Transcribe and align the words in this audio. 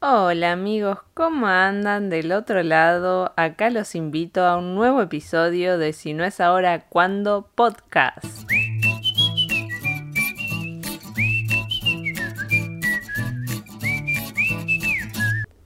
Hola 0.00 0.52
amigos, 0.52 1.00
¿cómo 1.12 1.48
andan 1.48 2.08
del 2.08 2.30
otro 2.30 2.62
lado? 2.62 3.32
Acá 3.36 3.68
los 3.68 3.96
invito 3.96 4.44
a 4.44 4.56
un 4.56 4.76
nuevo 4.76 5.02
episodio 5.02 5.76
de 5.76 5.92
Si 5.92 6.14
no 6.14 6.24
es 6.24 6.40
ahora, 6.40 6.86
¿cuándo? 6.88 7.50
Podcast. 7.56 8.48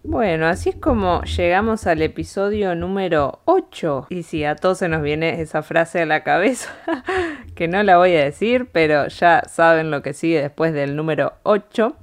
Bueno, 0.02 0.46
así 0.46 0.70
es 0.70 0.76
como 0.76 1.22
llegamos 1.24 1.86
al 1.86 2.00
episodio 2.00 2.74
número 2.74 3.40
8. 3.44 4.06
Y 4.08 4.22
si 4.22 4.44
a 4.44 4.56
todos 4.56 4.78
se 4.78 4.88
nos 4.88 5.02
viene 5.02 5.42
esa 5.42 5.62
frase 5.62 6.00
a 6.00 6.06
la 6.06 6.24
cabeza, 6.24 6.70
que 7.54 7.68
no 7.68 7.82
la 7.82 7.98
voy 7.98 8.16
a 8.16 8.24
decir, 8.24 8.70
pero 8.72 9.08
ya 9.08 9.42
saben 9.46 9.90
lo 9.90 10.00
que 10.00 10.14
sigue 10.14 10.40
después 10.40 10.72
del 10.72 10.96
número 10.96 11.34
8. 11.42 11.96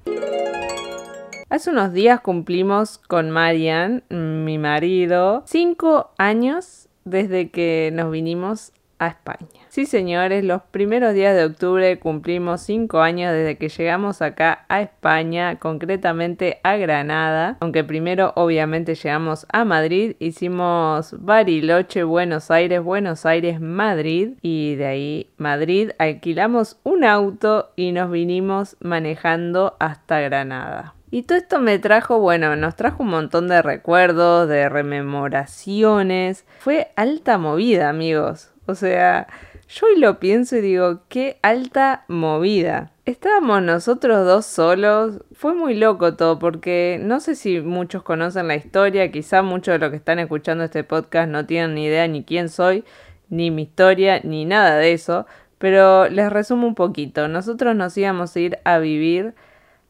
Hace 1.50 1.72
unos 1.72 1.94
días 1.94 2.20
cumplimos 2.22 3.00
con 3.00 3.32
Marian, 3.32 4.04
mi 4.10 4.60
marido, 4.60 5.42
cinco 5.48 6.12
años 6.20 6.90
desde 7.06 7.50
que 7.50 7.90
nos 7.92 8.12
vinimos 8.12 8.72
a 9.00 9.08
España. 9.08 9.48
Sí, 9.70 9.88
señores, 9.88 10.44
los 10.44 10.62
primeros 10.62 11.16
días 11.16 11.36
de 11.36 11.46
octubre 11.46 11.98
cumplimos 11.98 12.62
cinco 12.62 13.00
años 13.00 13.34
desde 13.34 13.58
que 13.58 13.70
llegamos 13.70 14.22
acá 14.22 14.66
a 14.70 14.84
España, 14.84 15.58
concretamente 15.58 16.60
a 16.62 16.76
Granada, 16.78 17.58
aunque 17.62 17.84
primero 17.84 18.32
obviamente 18.36 18.94
llegamos 18.94 19.48
a 19.52 19.66
Madrid, 19.66 20.18
hicimos 20.20 21.16
Bariloche, 21.18 22.04
Buenos 22.04 22.52
Aires, 22.52 22.84
Buenos 22.84 23.26
Aires, 23.26 23.60
Madrid 23.60 24.34
y 24.44 24.76
de 24.76 24.86
ahí 24.86 25.30
Madrid 25.38 25.92
alquilamos 25.98 26.78
un 26.84 27.06
auto 27.06 27.72
y 27.76 27.92
nos 27.92 28.12
vinimos 28.12 28.78
manejando 28.82 29.78
hasta 29.80 30.20
Granada. 30.20 30.94
Y 31.12 31.24
todo 31.24 31.38
esto 31.38 31.60
me 31.60 31.80
trajo, 31.80 32.20
bueno, 32.20 32.56
nos 32.56 32.76
trajo 32.76 33.04
un 33.04 33.10
montón 33.10 33.48
de 33.48 33.62
recuerdos, 33.62 34.48
de 34.48 34.70
rememoraciones. 34.70 36.46
Fue 36.60 36.92
alta 36.96 37.38
movida, 37.38 37.90
amigos. 37.90 38.52
O 38.68 38.76
sea, 38.76 39.28
yo 39.68 39.88
hoy 39.88 40.00
lo 40.00 40.20
pienso 40.20 40.58
y 40.58 40.62
digo, 40.62 41.02
qué 41.10 41.40
alta 41.42 42.06
movida. 42.08 42.92
Estábamos 43.06 43.64
nosotros 43.64 44.24
dos 44.26 44.46
solos. 44.46 45.24
Fue 45.34 45.56
muy 45.56 45.74
loco 45.74 46.16
todo 46.16 46.38
porque 46.38 47.00
no 47.02 47.20
sé 47.20 47.36
si 47.36 47.60
muchos 47.60 48.04
conocen 48.04 48.48
la 48.48 48.56
historia, 48.56 49.12
quizá 49.12 49.42
muchos 49.42 49.74
de 49.74 49.80
los 49.80 49.90
que 49.90 49.98
están 49.98 50.20
escuchando 50.20 50.64
este 50.64 50.84
podcast 50.84 51.30
no 51.30 51.48
tienen 51.48 51.74
ni 51.74 51.86
idea 51.86 52.08
ni 52.08 52.24
quién 52.24 52.50
soy, 52.50 52.84
ni 53.30 53.50
mi 53.50 53.64
historia, 53.64 54.22
ni 54.24 54.46
nada 54.46 54.78
de 54.78 54.94
eso. 54.94 55.26
Pero 55.58 56.08
les 56.08 56.32
resumo 56.32 56.68
un 56.68 56.76
poquito. 56.76 57.28
Nosotros 57.28 57.76
nos 57.76 57.98
íbamos 57.98 58.36
a 58.36 58.40
ir 58.40 58.60
a 58.64 58.78
vivir 58.78 59.34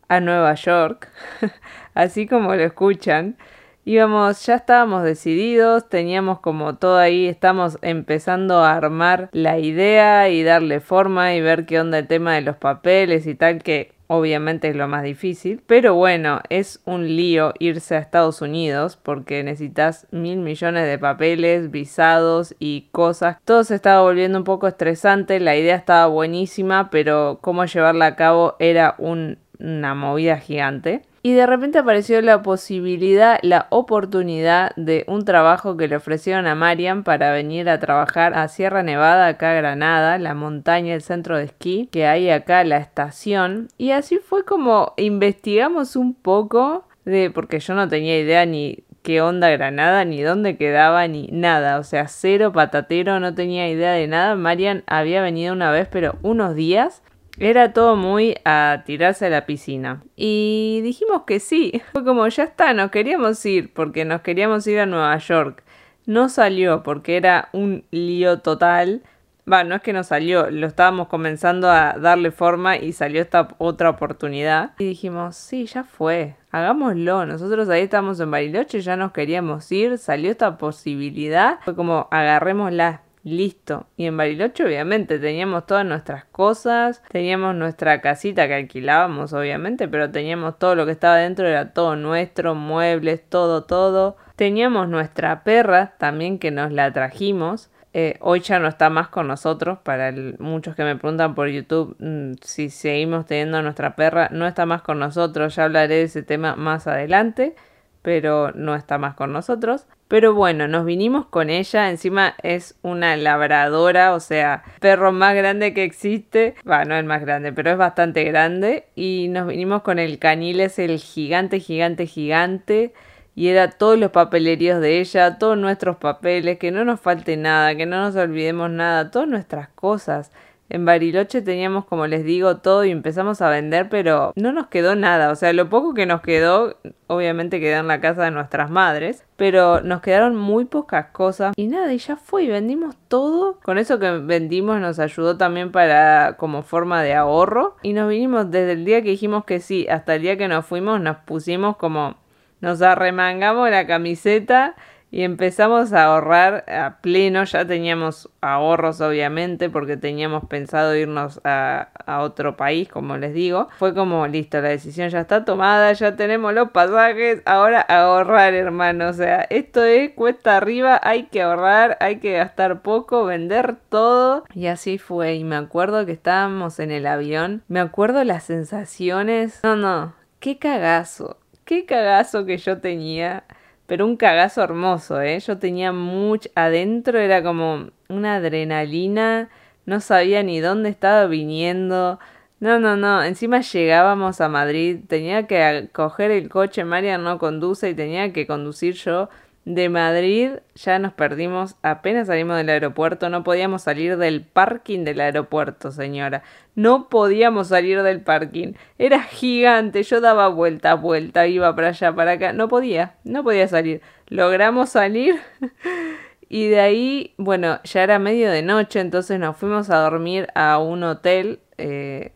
a 0.09 0.19
Nueva 0.19 0.55
York, 0.55 1.07
así 1.93 2.27
como 2.27 2.53
lo 2.55 2.63
escuchan. 2.63 3.37
Íbamos, 3.85 4.45
ya 4.45 4.55
estábamos 4.55 5.03
decididos, 5.03 5.89
teníamos 5.89 6.39
como 6.41 6.75
todo 6.75 6.97
ahí, 6.97 7.27
estamos 7.27 7.79
empezando 7.81 8.59
a 8.59 8.73
armar 8.75 9.29
la 9.31 9.57
idea 9.57 10.29
y 10.29 10.43
darle 10.43 10.79
forma 10.79 11.33
y 11.33 11.41
ver 11.41 11.65
qué 11.65 11.79
onda 11.79 11.97
el 11.97 12.07
tema 12.07 12.35
de 12.35 12.41
los 12.41 12.57
papeles 12.57 13.25
y 13.25 13.35
tal, 13.35 13.63
que 13.63 13.93
obviamente 14.05 14.69
es 14.69 14.75
lo 14.75 14.87
más 14.87 15.03
difícil. 15.03 15.61
Pero 15.65 15.95
bueno, 15.95 16.41
es 16.49 16.81
un 16.85 17.07
lío 17.15 17.53
irse 17.59 17.95
a 17.95 17.99
Estados 17.99 18.41
Unidos 18.41 18.97
porque 19.01 19.43
necesitas 19.43 20.07
mil 20.11 20.39
millones 20.39 20.85
de 20.85 20.99
papeles, 20.99 21.71
visados 21.71 22.55
y 22.59 22.89
cosas. 22.91 23.37
Todo 23.45 23.63
se 23.63 23.75
estaba 23.75 24.01
volviendo 24.01 24.37
un 24.37 24.43
poco 24.43 24.67
estresante, 24.67 25.39
la 25.39 25.55
idea 25.55 25.75
estaba 25.75 26.07
buenísima, 26.07 26.89
pero 26.89 27.39
cómo 27.41 27.65
llevarla 27.65 28.07
a 28.07 28.15
cabo 28.15 28.55
era 28.59 28.95
un 28.97 29.37
una 29.59 29.93
movida 29.93 30.37
gigante. 30.37 31.01
Y 31.21 31.33
de 31.33 31.45
repente 31.45 31.79
apareció 31.79 32.21
la 32.21 32.41
posibilidad, 32.41 33.39
la 33.41 33.67
oportunidad 33.71 34.71
de 34.77 35.03
un 35.07 35.25
trabajo 35.25 35.75
que 35.75 35.89
le 35.89 35.97
ofrecieron 35.97 36.47
a 36.47 36.55
Marian 36.55 37.03
para 37.03 37.33
venir 37.33 37.69
a 37.69 37.79
trabajar 37.79 38.33
a 38.33 38.47
Sierra 38.47 38.83
Nevada, 38.83 39.27
acá 39.27 39.51
a 39.51 39.55
Granada, 39.55 40.17
la 40.17 40.33
montaña, 40.33 40.93
el 40.93 41.01
centro 41.01 41.37
de 41.37 41.43
esquí, 41.43 41.89
que 41.91 42.07
hay 42.07 42.29
acá 42.29 42.63
la 42.63 42.77
estación. 42.77 43.67
Y 43.77 43.91
así 43.91 44.17
fue 44.17 44.45
como 44.45 44.93
investigamos 44.95 45.97
un 45.97 46.13
poco 46.13 46.87
de, 47.03 47.31
porque 47.31 47.59
yo 47.59 47.73
no 47.73 47.89
tenía 47.89 48.17
idea 48.17 48.45
ni 48.45 48.85
qué 49.01 49.21
onda 49.21 49.49
Granada, 49.49 50.05
ni 50.05 50.21
dónde 50.21 50.55
quedaba, 50.55 51.05
ni 51.07 51.27
nada. 51.31 51.79
O 51.79 51.83
sea, 51.83 52.07
cero 52.07 52.53
patatero, 52.53 53.19
no 53.19 53.35
tenía 53.35 53.69
idea 53.69 53.91
de 53.91 54.07
nada. 54.07 54.35
Marian 54.35 54.83
había 54.87 55.21
venido 55.21 55.53
una 55.53 55.71
vez, 55.71 55.87
pero 55.91 56.15
unos 56.21 56.55
días. 56.55 57.03
Era 57.39 57.71
todo 57.71 57.95
muy 57.95 58.35
a 58.43 58.83
tirarse 58.85 59.27
a 59.27 59.29
la 59.29 59.45
piscina. 59.45 60.03
Y 60.17 60.81
dijimos 60.83 61.23
que 61.25 61.39
sí. 61.39 61.81
Fue 61.93 62.03
como, 62.03 62.27
ya 62.27 62.43
está, 62.43 62.73
nos 62.73 62.91
queríamos 62.91 63.45
ir 63.45 63.73
porque 63.73 64.03
nos 64.03 64.21
queríamos 64.21 64.67
ir 64.67 64.79
a 64.79 64.85
Nueva 64.85 65.17
York. 65.17 65.63
No 66.05 66.27
salió 66.27 66.83
porque 66.83 67.15
era 67.15 67.47
un 67.53 67.85
lío 67.91 68.39
total. 68.39 69.03
Va, 69.51 69.63
no 69.63 69.75
es 69.75 69.81
que 69.81 69.93
no 69.93 70.03
salió, 70.03 70.51
lo 70.51 70.67
estábamos 70.67 71.07
comenzando 71.07 71.71
a 71.71 71.95
darle 71.97 72.29
forma 72.29 72.77
y 72.77 72.93
salió 72.93 73.21
esta 73.21 73.47
otra 73.57 73.89
oportunidad. 73.89 74.73
Y 74.77 74.85
dijimos, 74.85 75.37
sí, 75.37 75.65
ya 75.65 75.83
fue, 75.83 76.35
hagámoslo. 76.51 77.25
Nosotros 77.25 77.67
ahí 77.69 77.81
estamos 77.81 78.19
en 78.19 78.29
Bariloche, 78.29 78.81
ya 78.81 78.95
nos 78.95 79.11
queríamos 79.11 79.71
ir, 79.71 79.97
salió 79.97 80.29
esta 80.29 80.57
posibilidad. 80.57 81.59
Fue 81.63 81.75
como, 81.75 82.07
agarrémosla, 82.11 83.01
Listo. 83.23 83.87
Y 83.97 84.05
en 84.05 84.15
Bariloche 84.15 84.63
obviamente 84.63 85.19
teníamos 85.19 85.65
todas 85.65 85.85
nuestras 85.85 86.23
cosas, 86.25 87.03
teníamos 87.09 87.53
nuestra 87.53 87.99
casita 87.99 88.47
que 88.47 88.53
alquilábamos 88.53 89.33
obviamente, 89.33 89.89
pero 89.89 90.09
teníamos 90.09 90.57
todo 90.57 90.75
lo 90.75 90.85
que 90.85 90.93
estaba 90.93 91.17
dentro, 91.17 91.45
era 91.47 91.73
todo 91.73 91.95
nuestro, 91.97 92.55
muebles, 92.55 93.21
todo, 93.27 93.65
todo. 93.65 94.15
Teníamos 94.37 94.87
nuestra 94.87 95.43
perra 95.43 95.95
también 95.97 96.39
que 96.39 96.51
nos 96.51 96.71
la 96.71 96.93
trajimos. 96.93 97.69
Eh, 97.91 98.17
hoy 98.21 98.39
ya 98.41 98.59
no 98.59 98.67
está 98.67 98.89
más 98.89 99.09
con 99.09 99.27
nosotros. 99.27 99.79
Para 99.79 100.13
muchos 100.37 100.75
que 100.75 100.83
me 100.83 100.95
preguntan 100.95 101.35
por 101.35 101.49
YouTube 101.49 101.97
mm, 101.99 102.35
si 102.41 102.69
seguimos 102.69 103.25
teniendo 103.25 103.61
nuestra 103.61 103.95
perra, 103.95 104.29
no 104.31 104.47
está 104.47 104.65
más 104.65 104.81
con 104.81 104.99
nosotros. 104.99 105.55
Ya 105.55 105.65
hablaré 105.65 105.95
de 105.95 106.03
ese 106.03 106.23
tema 106.23 106.55
más 106.55 106.87
adelante, 106.87 107.55
pero 108.01 108.51
no 108.53 108.75
está 108.75 108.97
más 108.97 109.15
con 109.15 109.33
nosotros. 109.33 109.85
Pero 110.07 110.33
bueno, 110.33 110.67
nos 110.67 110.85
vinimos 110.85 111.27
con 111.27 111.51
ella, 111.51 111.89
encima 111.89 112.33
es 112.41 112.75
una 112.81 113.15
labradora, 113.15 114.15
o 114.15 114.19
sea, 114.19 114.63
perro 114.79 115.11
más 115.11 115.35
grande 115.35 115.73
que 115.75 115.83
existe, 115.83 116.55
bueno, 116.65 116.85
no 116.85 116.95
es 116.95 117.05
más 117.05 117.21
grande, 117.21 117.53
pero 117.53 117.69
es 117.69 117.77
bastante 117.77 118.23
grande, 118.23 118.85
y 118.95 119.27
nos 119.29 119.45
vinimos 119.47 119.83
con 119.83 119.99
el 119.99 120.17
canil, 120.17 120.61
es 120.61 120.79
el 120.79 120.97
gigante, 120.97 121.59
gigante, 121.59 122.07
gigante, 122.07 122.93
y 123.35 123.49
era 123.49 123.69
todos 123.69 123.99
los 123.99 124.09
papeleríos 124.09 124.81
de 124.81 124.99
ella, 124.99 125.37
todos 125.37 125.57
nuestros 125.59 125.97
papeles, 125.97 126.57
que 126.57 126.71
no 126.71 126.83
nos 126.85 126.99
falte 126.99 127.37
nada, 127.37 127.75
que 127.75 127.85
no 127.85 128.01
nos 128.01 128.15
olvidemos 128.15 128.71
nada, 128.71 129.11
todas 129.11 129.27
nuestras 129.27 129.69
cosas. 129.69 130.31
En 130.69 130.85
Bariloche 130.85 131.41
teníamos, 131.41 131.85
como 131.85 132.05
les 132.05 132.23
digo, 132.23 132.57
todo 132.57 132.85
y 132.85 132.91
empezamos 132.91 133.41
a 133.41 133.49
vender, 133.49 133.89
pero 133.89 134.33
no 134.35 134.51
nos 134.51 134.67
quedó 134.67 134.95
nada. 134.95 135.31
O 135.31 135.35
sea, 135.35 135.51
lo 135.51 135.67
poco 135.67 135.95
que 135.95 136.05
nos 136.05 136.21
quedó, 136.21 136.77
obviamente 137.07 137.59
quedó 137.59 137.79
en 137.79 137.87
la 137.87 137.99
casa 137.99 138.23
de 138.23 138.31
nuestras 138.31 138.69
madres, 138.69 139.25
pero 139.35 139.81
nos 139.81 140.01
quedaron 140.01 140.35
muy 140.35 140.65
pocas 140.65 141.07
cosas. 141.07 141.53
Y 141.55 141.67
nada, 141.67 141.91
y 141.91 141.97
ya 141.97 142.15
fue, 142.17 142.43
y 142.43 142.47
vendimos 142.49 142.95
todo. 143.07 143.59
Con 143.63 143.79
eso 143.79 143.97
que 143.97 144.11
vendimos 144.11 144.79
nos 144.79 144.99
ayudó 144.99 145.37
también 145.37 145.71
para 145.71 146.37
como 146.37 146.61
forma 146.61 147.01
de 147.01 147.15
ahorro. 147.15 147.75
Y 147.81 147.93
nos 147.93 148.07
vinimos 148.07 148.51
desde 148.51 148.73
el 148.73 148.85
día 148.85 149.01
que 149.01 149.09
dijimos 149.09 149.45
que 149.45 149.59
sí, 149.59 149.87
hasta 149.89 150.15
el 150.15 150.21
día 150.21 150.37
que 150.37 150.47
nos 150.47 150.67
fuimos, 150.67 151.01
nos 151.01 151.17
pusimos 151.17 151.77
como, 151.77 152.15
nos 152.61 152.81
arremangamos 152.83 153.71
la 153.71 153.87
camiseta 153.87 154.75
y 155.11 155.23
empezamos 155.23 155.91
a 155.93 156.05
ahorrar 156.05 156.65
a 156.69 156.97
pleno, 157.01 157.43
ya 157.43 157.65
teníamos 157.65 158.29
ahorros 158.41 159.01
obviamente 159.01 159.69
porque 159.69 159.97
teníamos 159.97 160.45
pensado 160.45 160.95
irnos 160.95 161.41
a, 161.43 161.89
a, 162.05 162.21
otro 162.21 162.55
país, 162.55 162.89
como 162.89 163.17
les 163.17 163.33
digo. 163.33 163.69
Fue 163.77 163.93
como, 163.95 164.27
listo, 164.27 164.61
la 164.61 164.69
decisión 164.69 165.09
ya 165.09 165.21
está 165.21 165.45
tomada, 165.45 165.91
ya 165.93 166.15
tenemos 166.15 166.53
los 166.53 166.69
pasajes, 166.71 167.41
ahora 167.45 167.81
ahorrar 167.81 168.53
hermano, 168.53 169.09
o 169.09 169.13
sea, 169.13 169.47
esto 169.49 169.83
es 169.83 170.11
cuesta 170.11 170.57
arriba, 170.57 170.99
hay 171.01 171.23
que 171.23 171.41
ahorrar, 171.41 171.97
hay 172.01 172.19
que 172.19 172.33
gastar 172.33 172.81
poco, 172.81 173.25
vender 173.25 173.77
todo. 173.89 174.43
Y 174.53 174.67
así 174.67 174.99
fue, 174.99 175.35
y 175.35 175.43
me 175.43 175.55
acuerdo 175.55 176.05
que 176.05 176.11
estábamos 176.11 176.79
en 176.79 176.91
el 176.91 177.07
avión, 177.07 177.63
me 177.67 177.79
acuerdo 177.79 178.23
las 178.23 178.43
sensaciones, 178.43 179.59
no, 179.63 179.75
no, 179.75 180.13
qué 180.39 180.59
cagazo, 180.59 181.37
qué 181.65 181.85
cagazo 181.85 182.45
que 182.45 182.57
yo 182.57 182.79
tenía 182.79 183.43
pero 183.89 184.05
un 184.05 184.17
cagazo 184.17 184.61
hermoso, 184.63 185.19
¿eh? 185.21 185.39
Yo 185.39 185.57
tenía 185.57 185.91
mucho 185.91 186.47
adentro, 186.53 187.19
era 187.19 187.41
como 187.43 187.89
una 188.07 188.35
adrenalina, 188.35 189.49
no 189.87 189.99
sabía 189.99 190.43
ni 190.43 190.59
dónde 190.59 190.89
estaba 190.89 191.25
viniendo. 191.25 192.19
No, 192.59 192.79
no, 192.79 192.95
no, 192.97 193.23
encima 193.23 193.61
llegábamos 193.61 194.41
a 194.41 194.49
Madrid, 194.49 194.99
tenía 195.07 195.47
que 195.47 195.89
coger 195.91 196.29
el 196.29 196.49
coche, 196.49 196.85
María 196.85 197.17
no 197.17 197.39
conduce 197.39 197.89
y 197.89 197.95
tenía 197.95 198.31
que 198.31 198.45
conducir 198.45 198.93
yo 198.93 199.29
de 199.65 199.89
Madrid 199.89 200.51
ya 200.75 200.97
nos 200.99 201.13
perdimos, 201.13 201.75
apenas 201.83 202.27
salimos 202.27 202.57
del 202.57 202.69
aeropuerto, 202.69 203.29
no 203.29 203.43
podíamos 203.43 203.83
salir 203.83 204.17
del 204.17 204.43
parking 204.43 205.03
del 205.03 205.21
aeropuerto, 205.21 205.91
señora. 205.91 206.43
No 206.75 207.09
podíamos 207.09 207.67
salir 207.67 208.01
del 208.01 208.21
parking. 208.21 208.73
Era 208.97 209.21
gigante, 209.21 210.01
yo 210.03 210.21
daba 210.21 210.47
vuelta, 210.47 210.95
vuelta, 210.95 211.45
iba 211.45 211.75
para 211.75 211.89
allá, 211.89 212.13
para 212.15 212.31
acá. 212.33 212.53
No 212.53 212.67
podía, 212.67 213.15
no 213.23 213.43
podía 213.43 213.67
salir. 213.67 214.01
Logramos 214.27 214.89
salir 214.89 215.35
y 216.49 216.67
de 216.67 216.79
ahí, 216.79 217.33
bueno, 217.37 217.79
ya 217.83 218.03
era 218.03 218.17
medio 218.17 218.49
de 218.49 218.61
noche, 218.61 218.99
entonces 219.01 219.39
nos 219.39 219.57
fuimos 219.57 219.89
a 219.89 219.97
dormir 219.97 220.47
a 220.55 220.79
un 220.79 221.03
hotel 221.03 221.59
eh, 221.77 222.31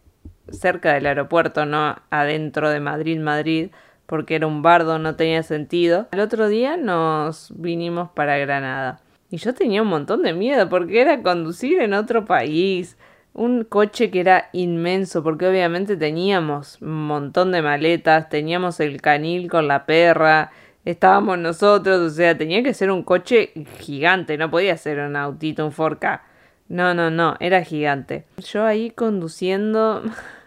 cerca 0.51 0.93
del 0.93 1.05
aeropuerto, 1.05 1.65
no 1.65 1.95
adentro 2.09 2.69
de 2.69 2.79
Madrid, 2.79 3.19
Madrid 3.19 3.71
porque 4.05 4.35
era 4.35 4.47
un 4.47 4.61
bardo, 4.61 4.99
no 4.99 5.15
tenía 5.15 5.43
sentido. 5.43 6.07
El 6.11 6.19
otro 6.19 6.47
día 6.47 6.77
nos 6.77 7.51
vinimos 7.55 8.09
para 8.11 8.37
Granada. 8.37 9.01
Y 9.29 9.37
yo 9.37 9.53
tenía 9.53 9.81
un 9.81 9.87
montón 9.87 10.21
de 10.21 10.33
miedo 10.33 10.69
porque 10.69 11.01
era 11.01 11.21
conducir 11.21 11.81
en 11.81 11.93
otro 11.93 12.25
país. 12.25 12.97
Un 13.33 13.63
coche 13.63 14.11
que 14.11 14.19
era 14.19 14.49
inmenso 14.53 15.23
porque 15.23 15.47
obviamente 15.47 15.97
teníamos 15.97 16.79
un 16.81 17.07
montón 17.07 17.51
de 17.51 17.63
maletas, 17.63 18.29
teníamos 18.29 18.79
el 18.79 19.01
canil 19.01 19.49
con 19.49 19.67
la 19.67 19.87
perra, 19.87 20.51
estábamos 20.85 21.39
nosotros, 21.39 21.99
o 21.99 22.09
sea, 22.11 22.37
tenía 22.37 22.61
que 22.61 22.75
ser 22.75 22.91
un 22.91 23.01
coche 23.01 23.53
gigante, 23.79 24.37
no 24.37 24.51
podía 24.51 24.77
ser 24.77 24.99
un 24.99 25.15
autito, 25.15 25.65
un 25.65 25.71
4K. 25.71 26.21
No, 26.69 26.93
no, 26.93 27.09
no, 27.09 27.35
era 27.39 27.63
gigante. 27.63 28.25
Yo 28.37 28.65
ahí 28.65 28.91
conduciendo 28.91 30.03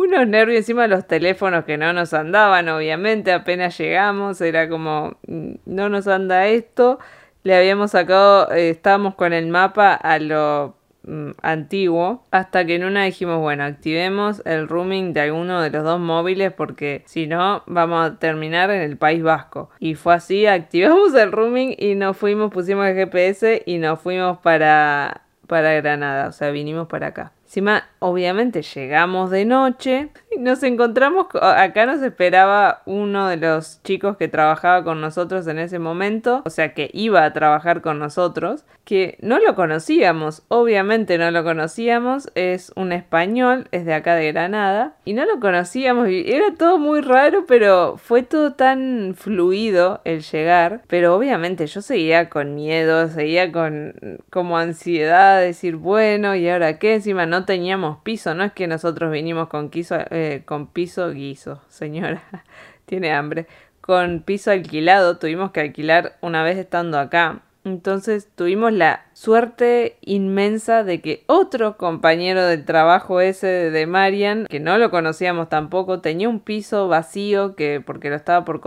unos 0.00 0.26
nervios 0.26 0.58
encima 0.58 0.82
de 0.82 0.88
los 0.88 1.06
teléfonos 1.06 1.64
que 1.64 1.76
no 1.78 1.92
nos 1.92 2.14
andaban, 2.14 2.68
obviamente, 2.68 3.32
apenas 3.32 3.76
llegamos, 3.78 4.40
era 4.40 4.68
como, 4.68 5.16
mm, 5.26 5.52
no 5.66 5.88
nos 5.88 6.08
anda 6.08 6.46
esto, 6.46 6.98
le 7.42 7.56
habíamos 7.56 7.92
sacado, 7.92 8.50
eh, 8.52 8.70
estábamos 8.70 9.14
con 9.14 9.32
el 9.32 9.48
mapa 9.48 9.94
a 9.94 10.18
lo 10.18 10.76
mm, 11.02 11.30
antiguo, 11.42 12.24
hasta 12.30 12.64
que 12.66 12.74
en 12.76 12.84
una 12.84 13.04
dijimos, 13.04 13.38
bueno, 13.40 13.64
activemos 13.64 14.42
el 14.44 14.68
roaming 14.68 15.12
de 15.12 15.22
alguno 15.22 15.62
de 15.62 15.70
los 15.70 15.84
dos 15.84 15.98
móviles 16.00 16.52
porque 16.52 17.02
si 17.06 17.26
no 17.26 17.62
vamos 17.66 18.06
a 18.06 18.18
terminar 18.18 18.70
en 18.70 18.82
el 18.82 18.96
País 18.98 19.22
Vasco. 19.22 19.70
Y 19.78 19.94
fue 19.94 20.14
así, 20.14 20.46
activamos 20.46 21.14
el 21.14 21.32
roaming 21.32 21.74
y 21.78 21.94
nos 21.94 22.16
fuimos, 22.16 22.52
pusimos 22.52 22.86
el 22.86 22.94
GPS 22.94 23.62
y 23.66 23.78
nos 23.78 24.00
fuimos 24.00 24.38
para, 24.38 25.22
para 25.46 25.72
Granada, 25.74 26.28
o 26.28 26.32
sea, 26.32 26.50
vinimos 26.50 26.88
para 26.88 27.08
acá. 27.08 27.32
Encima, 27.50 27.88
obviamente 27.98 28.62
llegamos 28.62 29.28
de 29.28 29.44
noche 29.44 30.10
y 30.30 30.38
nos 30.38 30.62
encontramos, 30.62 31.26
acá 31.34 31.84
nos 31.84 32.00
esperaba 32.00 32.82
uno 32.86 33.26
de 33.26 33.38
los 33.38 33.82
chicos 33.82 34.16
que 34.16 34.28
trabajaba 34.28 34.84
con 34.84 35.00
nosotros 35.00 35.48
en 35.48 35.58
ese 35.58 35.80
momento, 35.80 36.42
o 36.46 36.50
sea 36.50 36.74
que 36.74 36.90
iba 36.92 37.24
a 37.24 37.32
trabajar 37.32 37.82
con 37.82 37.98
nosotros, 37.98 38.64
que 38.84 39.18
no 39.20 39.40
lo 39.40 39.56
conocíamos, 39.56 40.44
obviamente 40.46 41.18
no 41.18 41.32
lo 41.32 41.42
conocíamos, 41.42 42.30
es 42.36 42.72
un 42.76 42.92
español, 42.92 43.66
es 43.72 43.84
de 43.84 43.94
acá 43.94 44.14
de 44.14 44.30
Granada, 44.30 44.94
y 45.04 45.12
no 45.12 45.24
lo 45.26 45.40
conocíamos, 45.40 46.08
y 46.08 46.32
era 46.32 46.54
todo 46.56 46.78
muy 46.78 47.00
raro, 47.00 47.46
pero 47.46 47.96
fue 47.96 48.22
todo 48.22 48.52
tan 48.54 49.14
fluido 49.16 50.00
el 50.04 50.22
llegar, 50.22 50.82
pero 50.86 51.16
obviamente 51.16 51.66
yo 51.66 51.82
seguía 51.82 52.30
con 52.30 52.54
miedo, 52.54 53.08
seguía 53.08 53.50
con 53.50 54.20
como 54.30 54.56
ansiedad, 54.56 55.40
decir, 55.40 55.76
bueno, 55.76 56.36
¿y 56.36 56.48
ahora 56.48 56.78
qué? 56.78 56.94
Encima 56.94 57.26
no 57.26 57.39
teníamos 57.44 57.98
piso, 58.02 58.34
no 58.34 58.44
es 58.44 58.52
que 58.52 58.66
nosotros 58.66 59.10
vinimos 59.10 59.48
con, 59.48 59.70
eh, 59.72 60.42
con 60.44 60.66
piso 60.68 61.10
guiso, 61.10 61.62
señora, 61.68 62.22
tiene 62.86 63.12
hambre, 63.12 63.46
con 63.80 64.22
piso 64.22 64.50
alquilado, 64.50 65.18
tuvimos 65.18 65.50
que 65.50 65.60
alquilar 65.60 66.16
una 66.20 66.42
vez 66.42 66.58
estando 66.58 66.98
acá. 66.98 67.42
Entonces 67.64 68.28
tuvimos 68.34 68.72
la 68.72 69.04
suerte 69.12 69.98
inmensa 70.00 70.82
de 70.82 71.00
que 71.00 71.24
otro 71.26 71.76
compañero 71.76 72.46
del 72.46 72.64
trabajo 72.64 73.20
ese 73.20 73.46
de 73.46 73.86
Marian, 73.86 74.46
que 74.46 74.60
no 74.60 74.78
lo 74.78 74.90
conocíamos 74.90 75.48
tampoco, 75.48 76.00
tenía 76.00 76.28
un 76.28 76.40
piso 76.40 76.88
vacío 76.88 77.54
que 77.56 77.82
porque 77.84 78.08
lo 78.08 78.16
estaba 78.16 78.44
por 78.44 78.60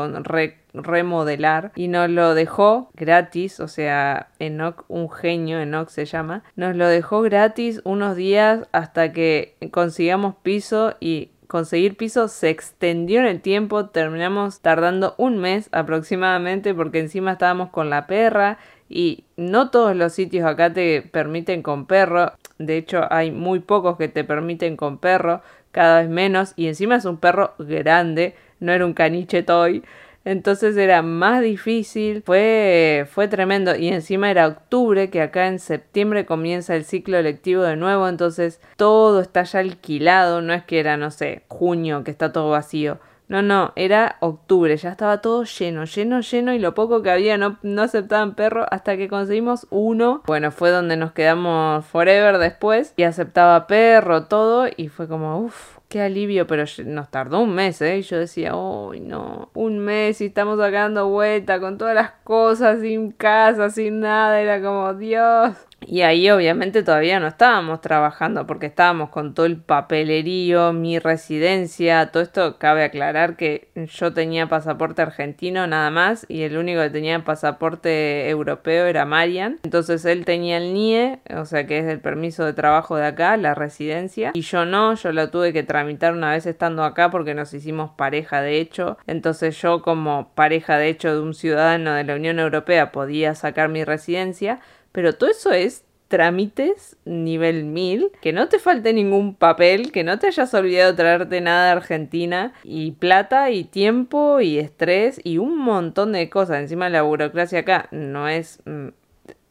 remodelar 0.74 1.72
y 1.76 1.88
nos 1.88 2.10
lo 2.10 2.36
dejó 2.36 2.90
gratis, 2.94 3.60
o 3.60 3.68
sea, 3.68 4.30
Enoch, 4.40 4.86
un 4.88 5.10
genio, 5.10 5.60
Enoch 5.60 5.90
se 5.90 6.06
llama, 6.06 6.44
nos 6.56 6.76
lo 6.76 6.88
dejó 6.88 7.22
gratis 7.22 7.82
unos 7.84 8.16
días 8.16 8.68
hasta 8.72 9.12
que 9.12 9.56
consigamos 9.72 10.36
piso 10.44 10.96
y 11.00 11.32
conseguir 11.54 11.96
piso 11.98 12.30
se 12.30 12.50
extendió 12.50 13.20
en 13.20 13.28
el 13.28 13.40
tiempo, 13.40 13.86
terminamos 13.86 14.62
tardando 14.62 15.14
un 15.20 15.38
mes 15.38 15.70
aproximadamente 15.72 16.74
porque 16.74 16.98
encima 16.98 17.34
estábamos 17.34 17.70
con 17.70 17.92
la 17.92 18.08
perra 18.08 18.58
y 18.90 19.26
no 19.38 19.70
todos 19.70 19.96
los 19.96 20.14
sitios 20.14 20.48
acá 20.48 20.74
te 20.74 21.04
permiten 21.04 21.62
con 21.62 21.86
perro. 21.86 22.32
De 22.58 22.76
hecho, 22.78 23.04
hay 23.12 23.30
muy 23.30 23.60
pocos 23.60 23.98
que 23.98 24.08
te 24.08 24.24
permiten 24.24 24.76
con 24.76 24.98
perro, 24.98 25.44
cada 25.70 26.02
vez 26.02 26.10
menos. 26.10 26.54
Y 26.56 26.66
encima 26.66 26.96
es 26.96 27.06
un 27.06 27.18
perro 27.18 27.54
grande, 27.60 28.36
no 28.60 28.72
era 28.72 28.84
un 28.84 28.96
caniche 28.96 29.44
toy. 29.44 29.84
Entonces 30.26 30.78
era 30.78 31.02
más 31.02 31.42
difícil, 31.42 32.24
fue, 32.24 33.06
fue 33.12 33.28
tremendo. 33.28 33.76
Y 33.76 33.90
encima 33.90 34.32
era 34.32 34.48
octubre, 34.48 35.10
que 35.10 35.22
acá 35.22 35.48
en 35.48 35.60
septiembre 35.60 36.26
comienza 36.26 36.76
el 36.76 36.86
ciclo 36.86 37.22
lectivo 37.22 37.64
de 37.64 37.76
nuevo. 37.76 38.08
Entonces 38.08 38.62
todo 38.78 39.20
está 39.22 39.44
ya 39.44 39.60
alquilado, 39.60 40.42
no 40.42 40.54
es 40.54 40.64
que 40.64 40.80
era, 40.80 40.98
no 40.98 41.12
sé, 41.12 41.44
junio, 41.50 42.04
que 42.04 42.12
está 42.12 42.32
todo 42.32 42.50
vacío. 42.50 43.00
No, 43.30 43.42
no, 43.42 43.72
era 43.76 44.18
octubre, 44.20 44.76
ya 44.76 44.90
estaba 44.90 45.22
todo 45.22 45.46
lleno, 45.46 45.86
lleno, 45.86 46.20
lleno 46.20 46.54
y 46.54 46.60
lo 46.60 46.76
poco 46.76 47.02
que 47.02 47.10
había 47.10 47.38
no, 47.38 47.58
no 47.64 47.82
aceptaban 47.82 48.36
perro 48.36 48.66
hasta 48.70 48.98
que 48.98 49.08
conseguimos 49.08 49.66
uno. 49.70 50.22
Bueno, 50.26 50.52
fue 50.52 50.72
donde 50.72 50.98
nos 50.98 51.14
quedamos 51.14 51.86
forever 51.86 52.38
después 52.38 52.94
y 52.98 53.04
aceptaba 53.04 53.66
perro, 53.66 54.26
todo 54.26 54.68
y 54.76 54.90
fue 54.90 55.08
como, 55.08 55.40
uff, 55.40 55.78
qué 55.94 56.02
alivio, 56.02 56.48
pero 56.48 56.64
nos 56.86 57.12
tardó 57.12 57.42
un 57.42 57.54
mes, 57.54 57.80
¿eh? 57.84 58.00
Y 58.00 58.02
yo 58.02 58.18
decía, 58.18 58.56
uy, 58.56 59.00
no, 59.00 59.52
un 59.54 59.78
mes 59.78 60.22
y 60.22 60.26
estamos 60.26 60.58
sacando 60.58 61.08
vuelta 61.08 61.60
con 61.60 61.78
todas 61.78 61.94
las 61.94 62.14
cosas, 62.24 62.82
sin 62.82 63.12
casa, 63.12 63.70
sin 63.70 64.00
nada, 64.00 64.42
era 64.42 64.60
como, 64.60 64.96
Dios. 64.96 65.56
Y 65.86 66.02
ahí 66.02 66.30
obviamente 66.30 66.82
todavía 66.82 67.20
no 67.20 67.28
estábamos 67.28 67.82
trabajando 67.82 68.48
porque 68.48 68.68
estábamos 68.68 69.10
con 69.10 69.34
todo 69.34 69.46
el 69.46 69.58
papelerío, 69.58 70.74
mi 70.74 70.98
residencia, 70.98 72.10
todo 72.12 72.24
esto 72.24 72.58
cabe 72.58 72.84
aclarar 72.84 73.36
que 73.36 73.70
yo 73.76 74.14
tenía 74.14 74.48
pasaporte 74.48 75.02
argentino 75.02 75.68
nada 75.68 75.92
más 75.92 76.26
y 76.30 76.44
el 76.44 76.58
único 76.58 76.82
que 76.82 76.90
tenía 76.90 77.24
pasaporte 77.24 78.30
europeo 78.30 78.86
era 78.86 79.06
Marian. 79.06 79.60
Entonces 79.64 80.06
él 80.06 80.26
tenía 80.26 80.58
el 80.58 80.74
NIE, 80.74 81.20
o 81.36 81.46
sea 81.46 81.68
que 81.68 81.80
es 81.80 81.86
el 81.86 82.00
permiso 82.00 82.46
de 82.46 82.54
trabajo 82.54 82.96
de 82.96 83.06
acá, 83.06 83.36
la 83.38 83.54
residencia, 83.54 84.32
y 84.34 84.42
yo 84.42 84.66
no, 84.66 84.96
yo 84.96 85.12
lo 85.12 85.30
tuve 85.30 85.54
que 85.54 85.64
tramitar 85.64 85.83
una 86.14 86.32
vez 86.32 86.46
estando 86.46 86.84
acá 86.84 87.10
porque 87.10 87.34
nos 87.34 87.54
hicimos 87.54 87.92
pareja 87.92 88.42
de 88.42 88.60
hecho. 88.60 88.98
Entonces 89.08 89.60
yo 89.62 89.82
como 89.82 90.30
pareja 90.36 90.78
de 90.78 90.90
hecho 90.90 91.14
de 91.14 91.22
un 91.22 91.34
ciudadano 91.34 91.94
de 91.94 92.04
la 92.04 92.16
Unión 92.16 92.40
Europea 92.40 92.92
podía 92.92 93.36
sacar 93.36 93.70
mi 93.70 93.84
residencia 93.84 94.60
pero 94.94 95.14
todo 95.14 95.30
eso 95.30 95.52
es 95.52 95.84
trámites 96.08 96.96
nivel 97.04 97.66
1000, 97.66 98.12
que 98.22 98.32
no 98.32 98.48
te 98.48 98.60
falte 98.60 98.94
ningún 98.94 99.34
papel, 99.34 99.92
que 99.92 100.04
no 100.04 100.20
te 100.20 100.28
hayas 100.28 100.54
olvidado 100.54 100.96
traerte 100.96 101.42
nada 101.42 101.66
de 101.66 101.72
Argentina, 101.72 102.54
y 102.64 102.92
plata, 102.92 103.50
y 103.50 103.64
tiempo, 103.64 104.40
y 104.40 104.60
estrés, 104.60 105.20
y 105.24 105.40
un 105.40 105.58
montón 105.58 106.12
de 106.12 106.30
cosas. 106.30 106.60
Encima 106.60 106.90
la 106.90 107.02
burocracia 107.02 107.62
acá 107.62 107.88
no 107.90 108.28
es 108.30 108.62
mm, 108.66 108.90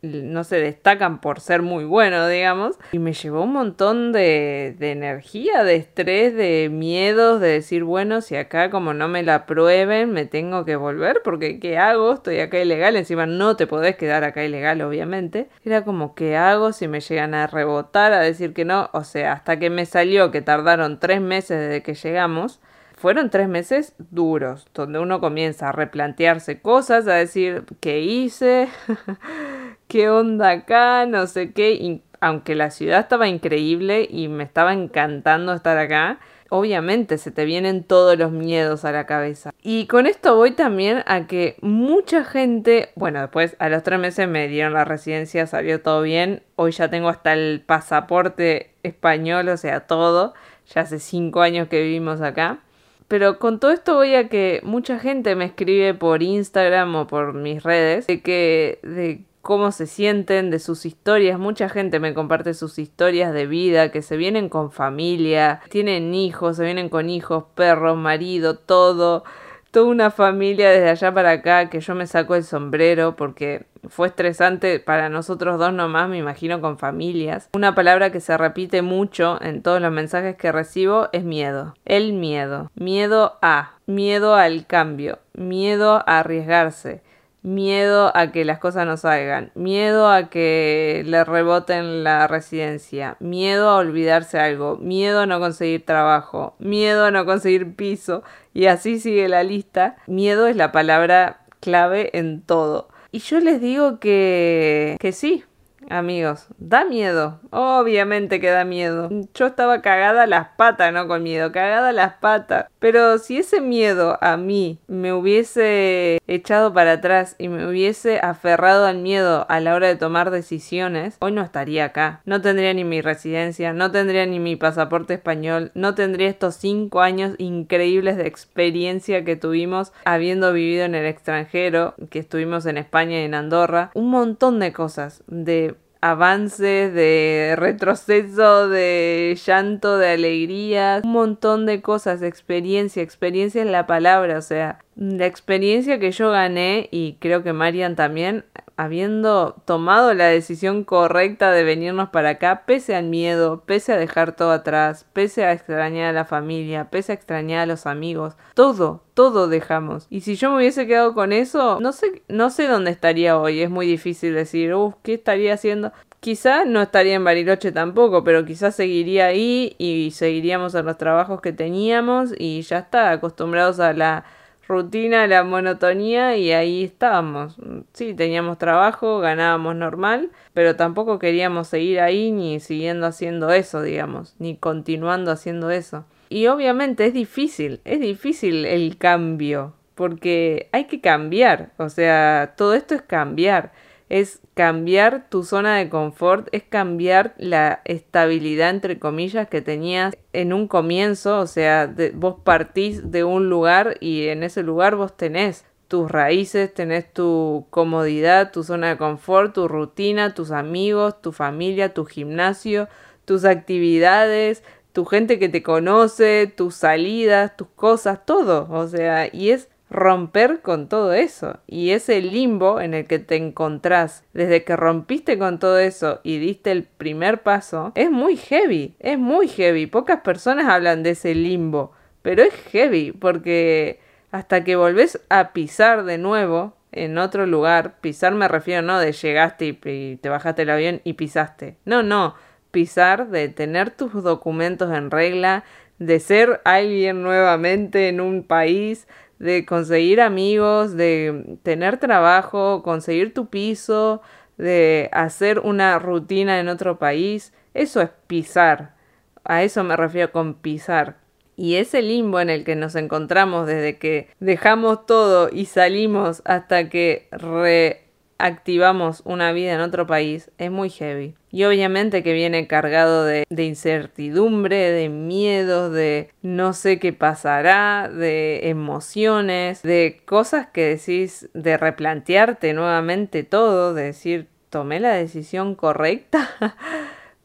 no 0.02 0.42
se 0.42 0.56
destacan 0.56 1.21
por 1.21 1.40
ser 1.40 1.62
muy 1.62 1.85
buenos, 1.85 2.28
digamos. 2.28 2.78
Y 2.92 2.99
me 2.99 3.12
llevó 3.12 3.42
un 3.42 3.52
montón 3.52 4.12
de, 4.12 4.76
energía, 4.80 5.62
de 5.62 5.76
estrés, 5.76 6.35
de 6.35 6.68
miedos, 6.71 7.40
de 7.40 7.49
decir, 7.49 7.85
bueno, 7.85 8.21
si 8.21 8.37
acá 8.37 8.71
como 8.71 8.94
no 8.94 9.09
me 9.09 9.23
la 9.23 9.47
prueben, 9.47 10.11
me 10.12 10.26
tengo 10.26 10.64
que 10.64 10.76
volver, 10.76 11.21
porque 11.25 11.61
¿qué 11.61 11.78
hago? 11.78 12.14
Estoy 12.14 12.40
acá 12.40 12.59
ilegal, 12.59 12.97
encima 12.97 13.26
no 13.26 13.56
te 13.56 13.66
podés 13.66 13.97
quedar 13.97 14.25
acá 14.25 14.44
ilegal, 14.44 14.82
obviamente. 14.82 15.49
Era 15.64 15.85
como, 15.85 16.14
¿qué 16.14 16.37
hago 16.37 16.73
si 16.73 16.88
me 16.88 17.00
llegan 17.00 17.35
a 17.35 17.47
rebotar, 17.47 18.12
a 18.12 18.21
decir 18.21 18.52
que 18.52 18.64
no? 18.64 18.90
O 18.92 19.04
sea, 19.04 19.32
hasta 19.32 19.59
que 19.59 19.71
me 19.71 19.87
salió, 19.87 20.30
que 20.32 20.42
tardaron 20.42 20.99
tres 20.99 21.21
meses 21.21 21.61
desde 21.61 21.82
que 21.82 21.94
llegamos, 21.94 22.61
fueron 22.97 23.30
tres 23.30 23.49
meses 23.49 23.94
duros, 23.99 24.66
donde 24.75 25.00
uno 25.00 25.21
comienza 25.21 25.68
a 25.68 25.73
replantearse 25.73 26.61
cosas, 26.61 27.09
a 27.09 27.14
decir, 27.14 27.64
¿qué 27.80 28.00
hice? 28.00 28.68
¿Qué 29.93 30.09
onda 30.09 30.49
acá? 30.49 31.05
No 31.05 31.27
sé 31.27 31.53
qué. 31.53 32.01
aunque 32.19 32.55
la 32.55 32.71
ciudad 32.71 33.01
estaba 33.01 33.29
increíble 33.29 34.09
y 34.11 34.29
me 34.29 34.43
estaba 34.43 34.73
encantando 34.73 35.53
estar 35.53 35.77
acá, 35.77 36.19
obviamente 36.49 37.19
se 37.19 37.31
te 37.31 37.45
vienen 37.45 37.85
todos 37.85 38.17
los 38.17 38.33
miedos 38.33 38.87
a 38.87 38.93
la 38.93 39.05
cabeza. 39.05 39.53
Y 39.63 39.87
con 39.89 40.07
esto 40.07 40.35
voy 40.35 40.53
también 40.53 41.03
a 41.05 41.27
que 41.27 41.57
mucha 41.61 42.25
gente, 42.25 42.89
bueno, 42.95 43.21
después 43.21 43.55
a 43.59 43.69
los 43.69 43.83
tres 43.83 43.99
meses 43.99 44.27
me 44.27 44.49
dieron 44.49 44.73
la 44.73 44.87
residencia, 44.87 45.47
salió 45.47 45.83
todo 45.83 46.01
bien. 46.01 46.43
Hoy 46.57 46.73
ya 46.73 46.89
tengo 46.89 47.11
hasta 47.11 47.35
el 47.35 47.61
pasaporte 47.61 48.73
español, 48.83 49.51
o 49.51 49.59
sea, 49.59 49.81
todo. 49.81 50.33
Ya 50.75 50.81
hace 50.81 51.01
cinco 51.01 51.43
años 51.43 51.69
que 51.69 51.83
vivimos 51.83 52.23
acá. 52.23 52.61
Pero 53.09 53.39
con 53.39 53.61
todo 53.61 53.73
esto 53.73 53.97
voy 53.97 54.15
a 54.15 54.31
que 54.31 54.63
mucha 54.63 54.99
gente 54.99 55.37
me 55.37 55.45
escribe 55.45 55.93
por 55.93 56.23
Instagram 56.23 56.95
o 56.95 57.07
por 57.07 57.35
mis 57.35 57.63
redes 57.63 58.07
de 58.07 58.23
que 58.23 58.79
de 58.83 59.27
cómo 59.43 59.73
se 59.73 59.87
sienten, 59.87 60.51
de 60.51 60.59
sus 60.61 60.87
historias. 60.87 61.39
Mucha 61.39 61.69
gente 61.69 62.01
me 62.01 62.15
comparte 62.15 62.55
sus 62.55 62.79
historias 62.79 63.35
de 63.35 63.47
vida, 63.47 63.91
que 63.91 64.01
se 64.01 64.17
vienen 64.17 64.49
con 64.49 64.71
familia, 64.71 65.61
tienen 65.69 66.15
hijos, 66.15 66.57
se 66.57 66.65
vienen 66.65 66.89
con 66.89 67.11
hijos, 67.11 67.45
perros, 67.55 67.99
marido, 67.99 68.57
todo. 68.57 69.25
Toda 69.73 69.87
una 69.87 70.11
familia 70.11 70.71
desde 70.71 70.91
allá 70.91 71.15
para 71.15 71.31
acá 71.31 71.71
que 71.71 71.81
yo 71.81 71.95
me 71.95 72.07
saco 72.07 72.35
el 72.35 72.45
sombrero 72.45 73.17
porque 73.17 73.65
fue 73.89 74.07
estresante 74.07 74.79
para 74.81 75.09
nosotros 75.09 75.59
dos 75.59 75.73
nomás, 75.73 76.11
me 76.11 76.19
imagino 76.19 76.61
con 76.61 76.79
familias. 76.79 77.49
Una 77.55 77.75
palabra 77.75 78.13
que 78.13 78.21
se 78.21 78.37
repite 78.37 78.83
mucho 78.83 79.43
en 79.43 79.63
todos 79.63 79.81
los 79.81 79.91
mensajes 79.91 80.37
que 80.37 80.53
recibo 80.53 81.09
es 81.13 81.25
miedo. 81.25 81.75
El 81.87 82.13
miedo. 82.13 82.71
Miedo 82.75 83.39
a. 83.41 83.79
Miedo 83.87 84.35
al 84.35 84.67
cambio. 84.67 85.19
Miedo 85.33 86.05
a 86.07 86.21
arriesgarse 86.21 87.03
miedo 87.43 88.17
a 88.17 88.33
que 88.33 88.45
las 88.45 88.59
cosas 88.59 88.87
no 88.87 88.97
salgan, 88.97 89.51
miedo 89.55 90.09
a 90.09 90.31
que 90.31 91.03
le 91.07 91.25
reboten 91.25 92.05
la 92.05 92.27
residencia, 92.27 93.17
miedo 93.21 93.69
a 93.69 93.77
olvidarse 93.77 94.39
algo, 94.39 94.77
miedo 94.77 95.21
a 95.21 95.27
no 95.27 95.41
conseguir 95.41 95.85
trabajo, 95.85 96.55
miedo 96.59 97.05
a 97.05 97.11
no 97.11 97.27
conseguir 97.27 97.75
piso 97.75 98.23
y 98.55 98.67
así 98.67 99.01
sigue 99.01 99.29
la 99.29 99.43
lista. 99.43 99.97
Miedo 100.07 100.47
es 100.47 100.57
la 100.57 100.73
palabra 100.73 101.41
clave 101.61 102.11
en 102.17 102.43
todo. 102.43 102.89
Y 103.11 103.19
yo 103.19 103.41
les 103.41 103.61
digo 103.61 103.99
que, 103.99 104.97
que 105.01 105.13
sí, 105.13 105.45
Amigos, 105.91 106.47
da 106.59 106.85
miedo. 106.85 107.41
Obviamente 107.51 108.41
que 108.41 108.51
da 108.51 108.65
miedo. 108.65 109.09
Yo 109.35 109.47
estaba 109.47 109.83
cagada 109.83 110.27
las 110.27 110.49
patas, 110.57 110.93
no 110.93 111.09
con 111.09 111.23
miedo, 111.23 111.53
cagada 111.53 111.93
las 111.93 112.15
patas. 112.15 112.67
Pero 112.83 113.19
si 113.19 113.39
ese 113.39 113.61
miedo 113.61 114.19
a 114.21 114.37
mí 114.37 114.81
me 114.89 115.12
hubiese 115.12 116.19
echado 116.27 116.75
para 116.75 116.95
atrás 116.95 117.37
y 117.39 117.47
me 117.47 117.69
hubiese 117.69 118.19
aferrado 118.19 118.87
al 118.87 118.99
miedo 118.99 119.47
a 119.49 119.61
la 119.61 119.77
hora 119.77 119.87
de 119.87 119.95
tomar 119.95 120.33
decisiones, 120.33 121.17
hoy 121.21 121.31
no 121.31 121.43
estaría 121.43 121.85
acá. 121.85 122.23
No 122.25 122.41
tendría 122.41 122.75
ni 122.75 122.83
mi 122.83 123.01
residencia, 123.01 123.73
no 123.73 123.93
tendría 123.93 124.27
ni 124.27 124.41
mi 124.41 124.57
pasaporte 124.57 125.15
español, 125.15 125.71
no 125.77 125.95
tendría 125.95 126.29
estos 126.29 126.57
cinco 126.57 127.03
años 127.03 127.37
increíbles 127.39 128.17
de 128.17 128.27
experiencia 128.27 129.25
que 129.25 129.37
tuvimos 129.37 129.93
habiendo 130.05 130.53
vivido 130.53 130.85
en 130.85 130.97
el 130.97 131.07
extranjero, 131.07 131.95
que 132.11 132.19
estuvimos 132.19 132.67
en 132.67 132.79
España 132.79 133.21
y 133.21 133.27
en 133.27 133.35
Andorra. 133.35 133.93
Un 133.95 134.11
montón 134.11 134.59
de 134.59 134.73
cosas, 134.73 135.23
de 135.29 135.77
avances, 136.02 136.92
de 136.92 137.54
retroceso, 137.56 138.68
de 138.68 139.38
llanto, 139.47 139.99
de 139.99 140.11
alegría, 140.11 141.00
un 141.04 141.12
montón 141.12 141.64
de 141.64 141.80
cosas, 141.80 142.23
experiencia, 142.23 143.02
experiencia 143.02 143.62
es 143.62 143.71
la 143.71 143.87
palabra, 143.87 144.37
o 144.37 144.42
sea, 144.42 144.80
la 144.97 145.26
experiencia 145.26 146.00
que 146.00 146.11
yo 146.11 146.30
gané 146.32 146.88
y 146.90 147.16
creo 147.21 147.44
que 147.44 147.52
Marian 147.52 147.94
también, 147.94 148.44
habiendo 148.83 149.55
tomado 149.65 150.12
la 150.12 150.27
decisión 150.27 150.83
correcta 150.83 151.53
de 151.53 151.62
venirnos 151.62 152.09
para 152.09 152.31
acá, 152.31 152.65
pese 152.67 152.97
al 152.97 153.05
miedo, 153.05 153.62
pese 153.65 153.93
a 153.93 153.97
dejar 153.97 154.35
todo 154.35 154.51
atrás, 154.51 155.07
pese 155.12 155.45
a 155.45 155.53
extrañar 155.53 156.11
a 156.11 156.12
la 156.12 156.25
familia, 156.25 156.91
pese 156.91 157.12
a 157.12 157.15
extrañar 157.15 157.61
a 157.61 157.67
los 157.67 157.87
amigos, 157.87 158.35
todo, 158.55 159.03
todo 159.15 159.47
dejamos. 159.47 160.07
Y 160.11 160.23
si 160.23 160.35
yo 160.35 160.51
me 160.51 160.57
hubiese 160.57 160.87
quedado 160.89 161.15
con 161.15 161.33
eso, 161.33 161.79
no 161.81 161.93
sé, 161.93 162.23
no 162.27 162.51
sé 162.51 162.67
dónde 162.67 162.91
estaría 162.91 163.39
hoy, 163.39 163.61
es 163.61 163.71
muy 163.71 163.87
difícil 163.87 164.35
decir, 164.35 164.75
uff, 164.75 164.95
¿qué 165.03 165.15
estaría 165.15 165.55
haciendo? 165.55 165.93
Quizá 166.19 166.65
no 166.65 166.83
estaría 166.83 167.15
en 167.15 167.25
Bariloche 167.25 167.71
tampoco, 167.71 168.25
pero 168.25 168.45
quizás 168.45 168.75
seguiría 168.75 169.27
ahí 169.27 169.77
y 169.79 170.11
seguiríamos 170.12 170.75
en 170.75 170.87
los 170.87 170.99
trabajos 170.99 171.41
que 171.41 171.53
teníamos 171.53 172.31
y 172.37 172.62
ya 172.62 172.79
está, 172.79 173.11
acostumbrados 173.11 173.81
a 173.81 173.93
la 173.93 174.25
rutina, 174.73 175.26
la 175.26 175.45
monotonía 175.45 176.37
y 176.37 176.50
ahí 176.52 176.85
estábamos. 176.85 177.57
Sí, 177.93 178.14
teníamos 178.14 178.59
trabajo, 178.59 179.21
ganábamos 179.21 179.76
normal, 179.76 180.31
pero 180.55 180.76
tampoco 180.76 181.19
queríamos 181.19 181.69
seguir 181.69 182.00
ahí 182.00 182.33
ni 182.33 182.59
siguiendo 182.59 183.07
haciendo 183.07 183.50
eso, 183.50 183.83
digamos, 183.83 184.35
ni 184.38 184.57
continuando 184.57 185.31
haciendo 185.31 185.71
eso. 185.71 186.05
Y 186.29 186.47
obviamente 186.47 187.07
es 187.07 187.14
difícil, 187.14 187.81
es 187.85 188.00
difícil 188.00 188.64
el 188.64 188.97
cambio, 188.97 189.75
porque 189.95 190.69
hay 190.73 190.87
que 190.87 191.00
cambiar, 191.00 191.73
o 191.76 191.91
sea, 191.91 192.55
todo 192.57 192.75
esto 192.75 192.95
es 192.95 193.02
cambiar 193.02 193.73
es 194.12 194.40
cambiar 194.52 195.31
tu 195.31 195.42
zona 195.42 195.78
de 195.78 195.88
confort, 195.88 196.47
es 196.52 196.64
cambiar 196.64 197.33
la 197.38 197.81
estabilidad, 197.87 198.69
entre 198.69 198.99
comillas, 198.99 199.49
que 199.49 199.62
tenías 199.62 200.14
en 200.35 200.52
un 200.52 200.69
comienzo, 200.69 201.40
o 201.40 201.47
sea, 201.47 201.95
vos 202.12 202.37
partís 202.45 203.11
de 203.11 203.25
un 203.25 203.49
lugar 203.49 203.97
y 204.00 204.26
en 204.26 204.42
ese 204.42 204.62
lugar 204.62 204.97
vos 204.97 205.16
tenés 205.16 205.64
tus 205.88 206.11
raíces, 206.11 206.75
tenés 206.75 207.11
tu 207.11 207.66
comodidad, 207.71 208.52
tu 208.52 208.64
zona 208.64 208.90
de 208.90 208.99
confort, 208.99 209.54
tu 209.54 209.66
rutina, 209.66 210.35
tus 210.35 210.50
amigos, 210.50 211.23
tu 211.23 211.33
familia, 211.33 211.95
tu 211.95 212.04
gimnasio, 212.04 212.88
tus 213.25 213.47
actividades, 213.47 214.62
tu 214.92 215.07
gente 215.07 215.38
que 215.38 215.49
te 215.49 215.62
conoce, 215.62 216.52
tus 216.54 216.75
salidas, 216.75 217.57
tus 217.57 217.69
cosas, 217.69 218.26
todo. 218.26 218.69
O 218.71 218.87
sea, 218.88 219.35
y 219.35 219.52
es 219.52 219.71
romper 219.93 220.63
con 220.63 220.89
todo 220.89 221.13
eso. 221.13 221.61
Y 221.67 221.91
ese 221.91 222.21
limbo 222.21 222.81
en 222.81 222.95
el 222.95 223.07
que 223.07 223.19
te 223.19 223.37
encontrás 223.37 224.25
desde 224.33 224.65
que 224.65 224.75
rompiste 224.75 225.39
con 225.39 225.59
todo 225.59 225.79
eso 225.79 226.21
y 226.23 226.39
diste 226.39 226.73
el 226.73 226.85
primer 226.85 227.43
paso, 227.43 227.93
es 227.95 228.11
muy 228.11 228.37
heavy, 228.37 228.95
es 228.99 229.19
muy 229.19 229.49
heavy. 229.49 229.87
Pocas 229.87 230.23
personas 230.23 230.67
hablan 230.67 231.03
de 231.03 231.11
ese 231.11 231.35
limbo, 231.35 231.93
pero 232.23 232.43
es 232.43 232.55
heavy 232.73 233.13
porque 233.13 234.01
hasta 234.31 234.65
que 234.65 234.77
volvés 234.77 235.21
a 235.29 235.53
pisar 235.53 236.05
de 236.05 236.17
nuevo 236.17 236.75
en 236.91 237.19
otro 237.19 237.47
lugar, 237.47 238.01
pisar 238.01 238.35
me 238.35 238.49
refiero 238.49 238.83
no 238.83 238.99
de 238.99 239.13
llegaste 239.13 239.67
y, 239.67 239.79
y 239.85 240.17
te 240.17 240.29
bajaste 240.29 240.63
el 240.63 240.71
avión 240.71 241.01
y 241.05 241.15
pisaste. 241.15 241.77
No, 241.85 242.03
no, 242.03 242.35
pisar 242.71 243.29
de 243.29 243.49
tener 243.49 243.91
tus 243.91 244.23
documentos 244.23 244.95
en 244.95 245.11
regla, 245.11 245.65
de 245.99 246.19
ser 246.19 246.61
alguien 246.65 247.23
nuevamente 247.23 248.09
en 248.09 248.21
un 248.21 248.43
país, 248.43 249.07
de 249.43 249.67
conseguir 249.67 250.21
amigos, 250.21 250.97
de 250.97 251.59
tener 251.65 251.99
trabajo, 251.99 252.85
conseguir 252.85 253.35
tu 253.35 253.51
piso, 253.51 254.23
de 254.57 255.11
hacer 255.11 255.59
una 255.59 255.99
rutina 255.99 256.61
en 256.61 256.69
otro 256.69 257.01
país. 257.01 257.53
Eso 257.75 258.01
es 258.01 258.11
pisar. 258.29 258.95
A 259.43 259.65
eso 259.65 259.83
me 259.83 259.97
refiero 259.97 260.31
con 260.31 260.55
pisar. 260.55 261.17
Y 261.57 261.75
ese 261.75 262.03
limbo 262.03 262.39
en 262.39 262.51
el 262.51 262.63
que 262.63 262.77
nos 262.77 262.95
encontramos 262.95 263.67
desde 263.67 263.99
que 263.99 264.29
dejamos 264.39 265.07
todo 265.07 265.49
y 265.53 265.65
salimos 265.65 266.43
hasta 266.45 266.89
que 266.89 267.27
re 267.33 268.12
activamos 268.39 269.23
una 269.25 269.53
vida 269.53 269.73
en 269.73 269.81
otro 269.81 270.07
país 270.07 270.51
es 270.59 270.71
muy 270.71 270.91
heavy. 270.91 271.35
Y 271.51 271.65
obviamente 271.65 272.23
que 272.23 272.33
viene 272.33 272.67
cargado 272.67 273.25
de, 273.25 273.45
incertidumbre, 273.51 274.91
de 274.91 275.09
miedo, 275.09 275.91
de 275.91 276.31
no 276.43 276.73
sé 276.73 276.99
qué 276.99 277.12
pasará, 277.12 278.09
de 278.09 278.69
emociones, 278.69 279.83
de 279.83 280.23
cosas 280.25 280.67
que 280.67 280.87
decís, 280.97 281.49
de 281.55 281.77
replantearte 281.77 282.73
nuevamente 282.73 283.45
todo, 283.45 283.95
de 283.95 284.05
decir, 284.05 284.49
tomé 284.71 284.99
la 284.99 285.12
decisión 285.12 285.75
correcta, 285.75 286.49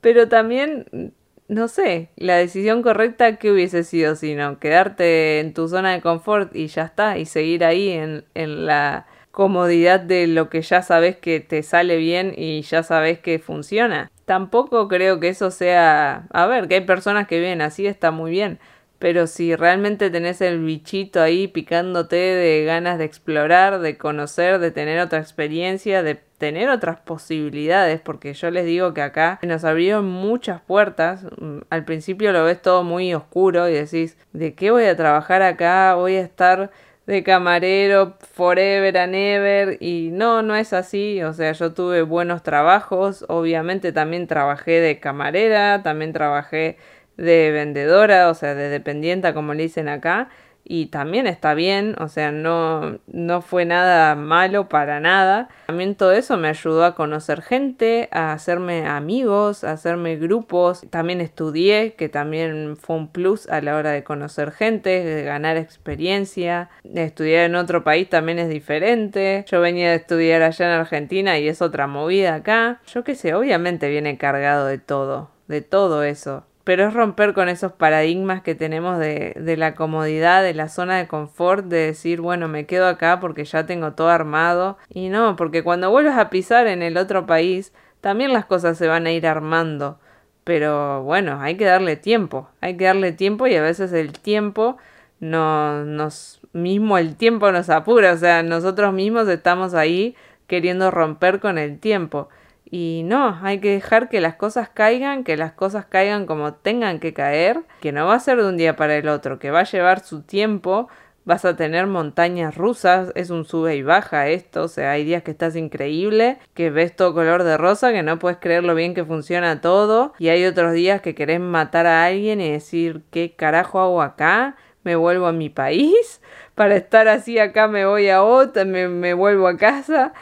pero 0.01 0.29
también 0.29 1.13
no 1.49 1.67
sé, 1.67 2.09
la 2.17 2.35
decisión 2.35 2.81
correcta 2.81 3.37
que 3.37 3.51
hubiese 3.51 3.83
sido 3.83 4.15
sino 4.15 4.59
quedarte 4.59 5.39
en 5.39 5.53
tu 5.53 5.67
zona 5.69 5.93
de 5.93 6.01
confort 6.01 6.55
y 6.55 6.67
ya 6.67 6.83
está, 6.83 7.17
y 7.17 7.25
seguir 7.25 7.63
ahí 7.63 7.89
en, 7.89 8.25
en 8.33 8.65
la 8.65 9.05
comodidad 9.37 9.99
de 9.99 10.25
lo 10.25 10.49
que 10.49 10.63
ya 10.63 10.81
sabes 10.81 11.15
que 11.15 11.39
te 11.39 11.61
sale 11.61 11.97
bien 11.97 12.33
y 12.35 12.63
ya 12.63 12.81
sabes 12.81 13.19
que 13.19 13.37
funciona. 13.37 14.09
Tampoco 14.25 14.87
creo 14.87 15.19
que 15.19 15.29
eso 15.29 15.51
sea... 15.51 16.25
A 16.31 16.47
ver, 16.47 16.67
que 16.67 16.73
hay 16.73 16.81
personas 16.81 17.27
que 17.27 17.37
viven 17.37 17.61
así, 17.61 17.85
está 17.85 18.09
muy 18.09 18.31
bien. 18.31 18.57
Pero 18.97 19.27
si 19.27 19.55
realmente 19.55 20.09
tenés 20.09 20.41
el 20.41 20.63
bichito 20.63 21.21
ahí 21.21 21.47
picándote 21.47 22.15
de 22.15 22.65
ganas 22.65 22.97
de 22.97 23.05
explorar, 23.05 23.77
de 23.77 23.95
conocer, 23.95 24.57
de 24.57 24.71
tener 24.71 24.99
otra 24.99 25.19
experiencia, 25.19 26.01
de 26.01 26.15
tener 26.15 26.69
otras 26.69 26.99
posibilidades, 26.99 28.01
porque 28.01 28.33
yo 28.33 28.49
les 28.49 28.65
digo 28.65 28.95
que 28.95 29.03
acá 29.03 29.39
nos 29.43 29.63
abrieron 29.65 30.07
muchas 30.07 30.61
puertas. 30.61 31.25
Mm, 31.37 31.59
al 31.69 31.85
principio 31.85 32.31
lo 32.31 32.43
ves 32.43 32.59
todo 32.59 32.83
muy 32.83 33.13
oscuro 33.13 33.69
y 33.69 33.73
decís, 33.73 34.17
¿de 34.33 34.55
qué 34.55 34.71
voy 34.71 34.85
a 34.85 34.95
trabajar 34.95 35.43
acá? 35.43 35.93
Voy 35.93 36.15
a 36.15 36.21
estar 36.21 36.71
de 37.07 37.23
camarero 37.23 38.17
forever 38.33 38.97
and 38.97 39.15
ever 39.15 39.77
y 39.81 40.09
no, 40.11 40.41
no 40.43 40.55
es 40.55 40.73
así, 40.73 41.23
o 41.23 41.33
sea, 41.33 41.53
yo 41.53 41.73
tuve 41.73 42.01
buenos 42.01 42.43
trabajos, 42.43 43.25
obviamente 43.29 43.93
también 43.93 44.27
trabajé 44.27 44.81
de 44.81 44.99
camarera, 44.99 45.81
también 45.83 46.11
trabajé 46.13 46.77
de 47.15 47.51
vendedora, 47.51 48.29
o 48.29 48.33
sea, 48.33 48.55
de 48.55 48.69
dependienta 48.69 49.33
como 49.33 49.53
le 49.53 49.63
dicen 49.63 49.87
acá, 49.87 50.29
y 50.69 50.87
también 50.87 51.27
está 51.27 51.53
bien, 51.53 51.95
o 51.99 52.09
sea, 52.09 52.31
no, 52.31 52.99
no 53.07 53.41
fue 53.41 53.65
nada 53.65 54.15
malo 54.15 54.67
para 54.67 54.99
nada. 54.99 55.47
También 55.67 55.95
todo 55.95 56.11
eso 56.11 56.37
me 56.37 56.49
ayudó 56.49 56.83
a 56.83 56.93
conocer 56.95 57.41
gente, 57.41 58.09
a 58.11 58.33
hacerme 58.33 58.85
amigos, 58.85 59.63
a 59.63 59.71
hacerme 59.71 60.17
grupos. 60.17 60.85
También 60.89 61.21
estudié, 61.21 61.93
que 61.93 62.09
también 62.09 62.75
fue 62.75 62.97
un 62.97 63.07
plus 63.07 63.47
a 63.47 63.61
la 63.61 63.77
hora 63.77 63.91
de 63.91 64.03
conocer 64.03 64.51
gente, 64.51 65.03
de 65.03 65.23
ganar 65.23 65.55
experiencia. 65.55 66.69
Estudiar 66.83 67.45
en 67.45 67.55
otro 67.55 67.83
país 67.83 68.09
también 68.09 68.39
es 68.39 68.49
diferente. 68.49 69.45
Yo 69.47 69.61
venía 69.61 69.91
de 69.91 69.95
estudiar 69.95 70.41
allá 70.41 70.65
en 70.65 70.79
Argentina 70.79 71.39
y 71.39 71.47
es 71.47 71.61
otra 71.61 71.87
movida 71.87 72.35
acá. 72.35 72.81
Yo 72.87 73.03
qué 73.05 73.15
sé, 73.15 73.33
obviamente 73.33 73.89
viene 73.89 74.17
cargado 74.17 74.65
de 74.65 74.79
todo, 74.79 75.31
de 75.47 75.61
todo 75.61 76.03
eso 76.03 76.43
pero 76.67 76.85
es 76.85 76.93
romper 76.93 77.33
con 77.33 77.47
esos 77.47 77.71
paradigmas 77.71 78.41
que 78.41 78.53
tenemos 78.53 78.99
de, 78.99 79.31
de, 79.37 79.55
la 79.55 79.73
comodidad, 79.73 80.43
de 80.43 80.53
la 80.53 80.67
zona 80.67 80.97
de 80.97 81.07
confort, 81.07 81.67
de 81.67 81.77
decir, 81.77 82.19
bueno, 82.19 82.49
me 82.49 82.65
quedo 82.65 82.87
acá 82.87 83.21
porque 83.21 83.45
ya 83.45 83.65
tengo 83.65 83.93
todo 83.93 84.09
armado. 84.09 84.77
Y 84.89 85.07
no, 85.07 85.37
porque 85.37 85.63
cuando 85.63 85.89
vuelves 85.91 86.17
a 86.17 86.29
pisar 86.29 86.67
en 86.67 86.83
el 86.83 86.97
otro 86.97 87.25
país, 87.25 87.71
también 88.01 88.33
las 88.33 88.43
cosas 88.43 88.77
se 88.77 88.85
van 88.85 89.07
a 89.07 89.13
ir 89.13 89.25
armando. 89.27 89.97
Pero 90.43 91.03
bueno, 91.03 91.39
hay 91.39 91.55
que 91.55 91.63
darle 91.63 91.95
tiempo, 91.95 92.49
hay 92.59 92.75
que 92.75 92.83
darle 92.83 93.13
tiempo 93.13 93.47
y 93.47 93.55
a 93.55 93.61
veces 93.61 93.93
el 93.93 94.11
tiempo 94.11 94.75
no, 95.21 95.85
nos, 95.85 96.41
mismo 96.51 96.97
el 96.97 97.15
tiempo 97.15 97.49
nos 97.49 97.69
apura, 97.69 98.11
o 98.11 98.17
sea, 98.17 98.43
nosotros 98.43 98.91
mismos 98.93 99.29
estamos 99.29 99.73
ahí 99.73 100.17
queriendo 100.47 100.91
romper 100.91 101.39
con 101.39 101.57
el 101.57 101.79
tiempo. 101.79 102.27
Y 102.69 103.03
no, 103.05 103.39
hay 103.43 103.59
que 103.59 103.71
dejar 103.71 104.09
que 104.09 104.19
las 104.19 104.35
cosas 104.35 104.67
caigan, 104.69 105.23
que 105.23 105.37
las 105.37 105.53
cosas 105.53 105.85
caigan 105.85 106.25
como 106.25 106.53
tengan 106.53 106.99
que 106.99 107.13
caer, 107.13 107.61
que 107.79 107.93
no 107.93 108.05
va 108.05 108.15
a 108.15 108.19
ser 108.19 108.41
de 108.41 108.49
un 108.49 108.57
día 108.57 108.75
para 108.75 108.97
el 108.97 109.07
otro, 109.07 109.39
que 109.39 109.51
va 109.51 109.61
a 109.61 109.63
llevar 109.63 110.01
su 110.01 110.23
tiempo, 110.23 110.89
vas 111.23 111.45
a 111.45 111.55
tener 111.55 111.87
montañas 111.87 112.55
rusas, 112.55 113.11
es 113.15 113.29
un 113.29 113.45
sube 113.45 113.77
y 113.77 113.83
baja 113.83 114.27
esto, 114.27 114.63
o 114.63 114.67
sea, 114.67 114.91
hay 114.91 115.05
días 115.05 115.23
que 115.23 115.31
estás 115.31 115.55
increíble, 115.55 116.39
que 116.53 116.69
ves 116.69 116.93
todo 116.93 117.13
color 117.13 117.43
de 117.43 117.57
rosa, 117.57 117.93
que 117.93 118.03
no 118.03 118.19
puedes 118.19 118.37
creer 118.37 118.65
lo 118.65 118.75
bien 118.75 118.93
que 118.93 119.05
funciona 119.05 119.61
todo, 119.61 120.13
y 120.19 120.27
hay 120.27 120.45
otros 120.45 120.73
días 120.73 121.01
que 121.01 121.15
querés 121.15 121.39
matar 121.39 121.85
a 121.85 122.05
alguien 122.05 122.41
y 122.41 122.51
decir, 122.51 123.01
¿qué 123.11 123.33
carajo 123.33 123.79
hago 123.79 124.01
acá? 124.01 124.57
¿Me 124.83 124.95
vuelvo 124.97 125.27
a 125.27 125.31
mi 125.31 125.49
país? 125.49 126.21
Para 126.55 126.75
estar 126.75 127.07
así 127.07 127.39
acá 127.39 127.67
me 127.69 127.85
voy 127.85 128.09
a 128.09 128.23
otra, 128.23 128.65
me, 128.65 128.89
me 128.89 129.13
vuelvo 129.13 129.47
a 129.47 129.57
casa. 129.57 130.13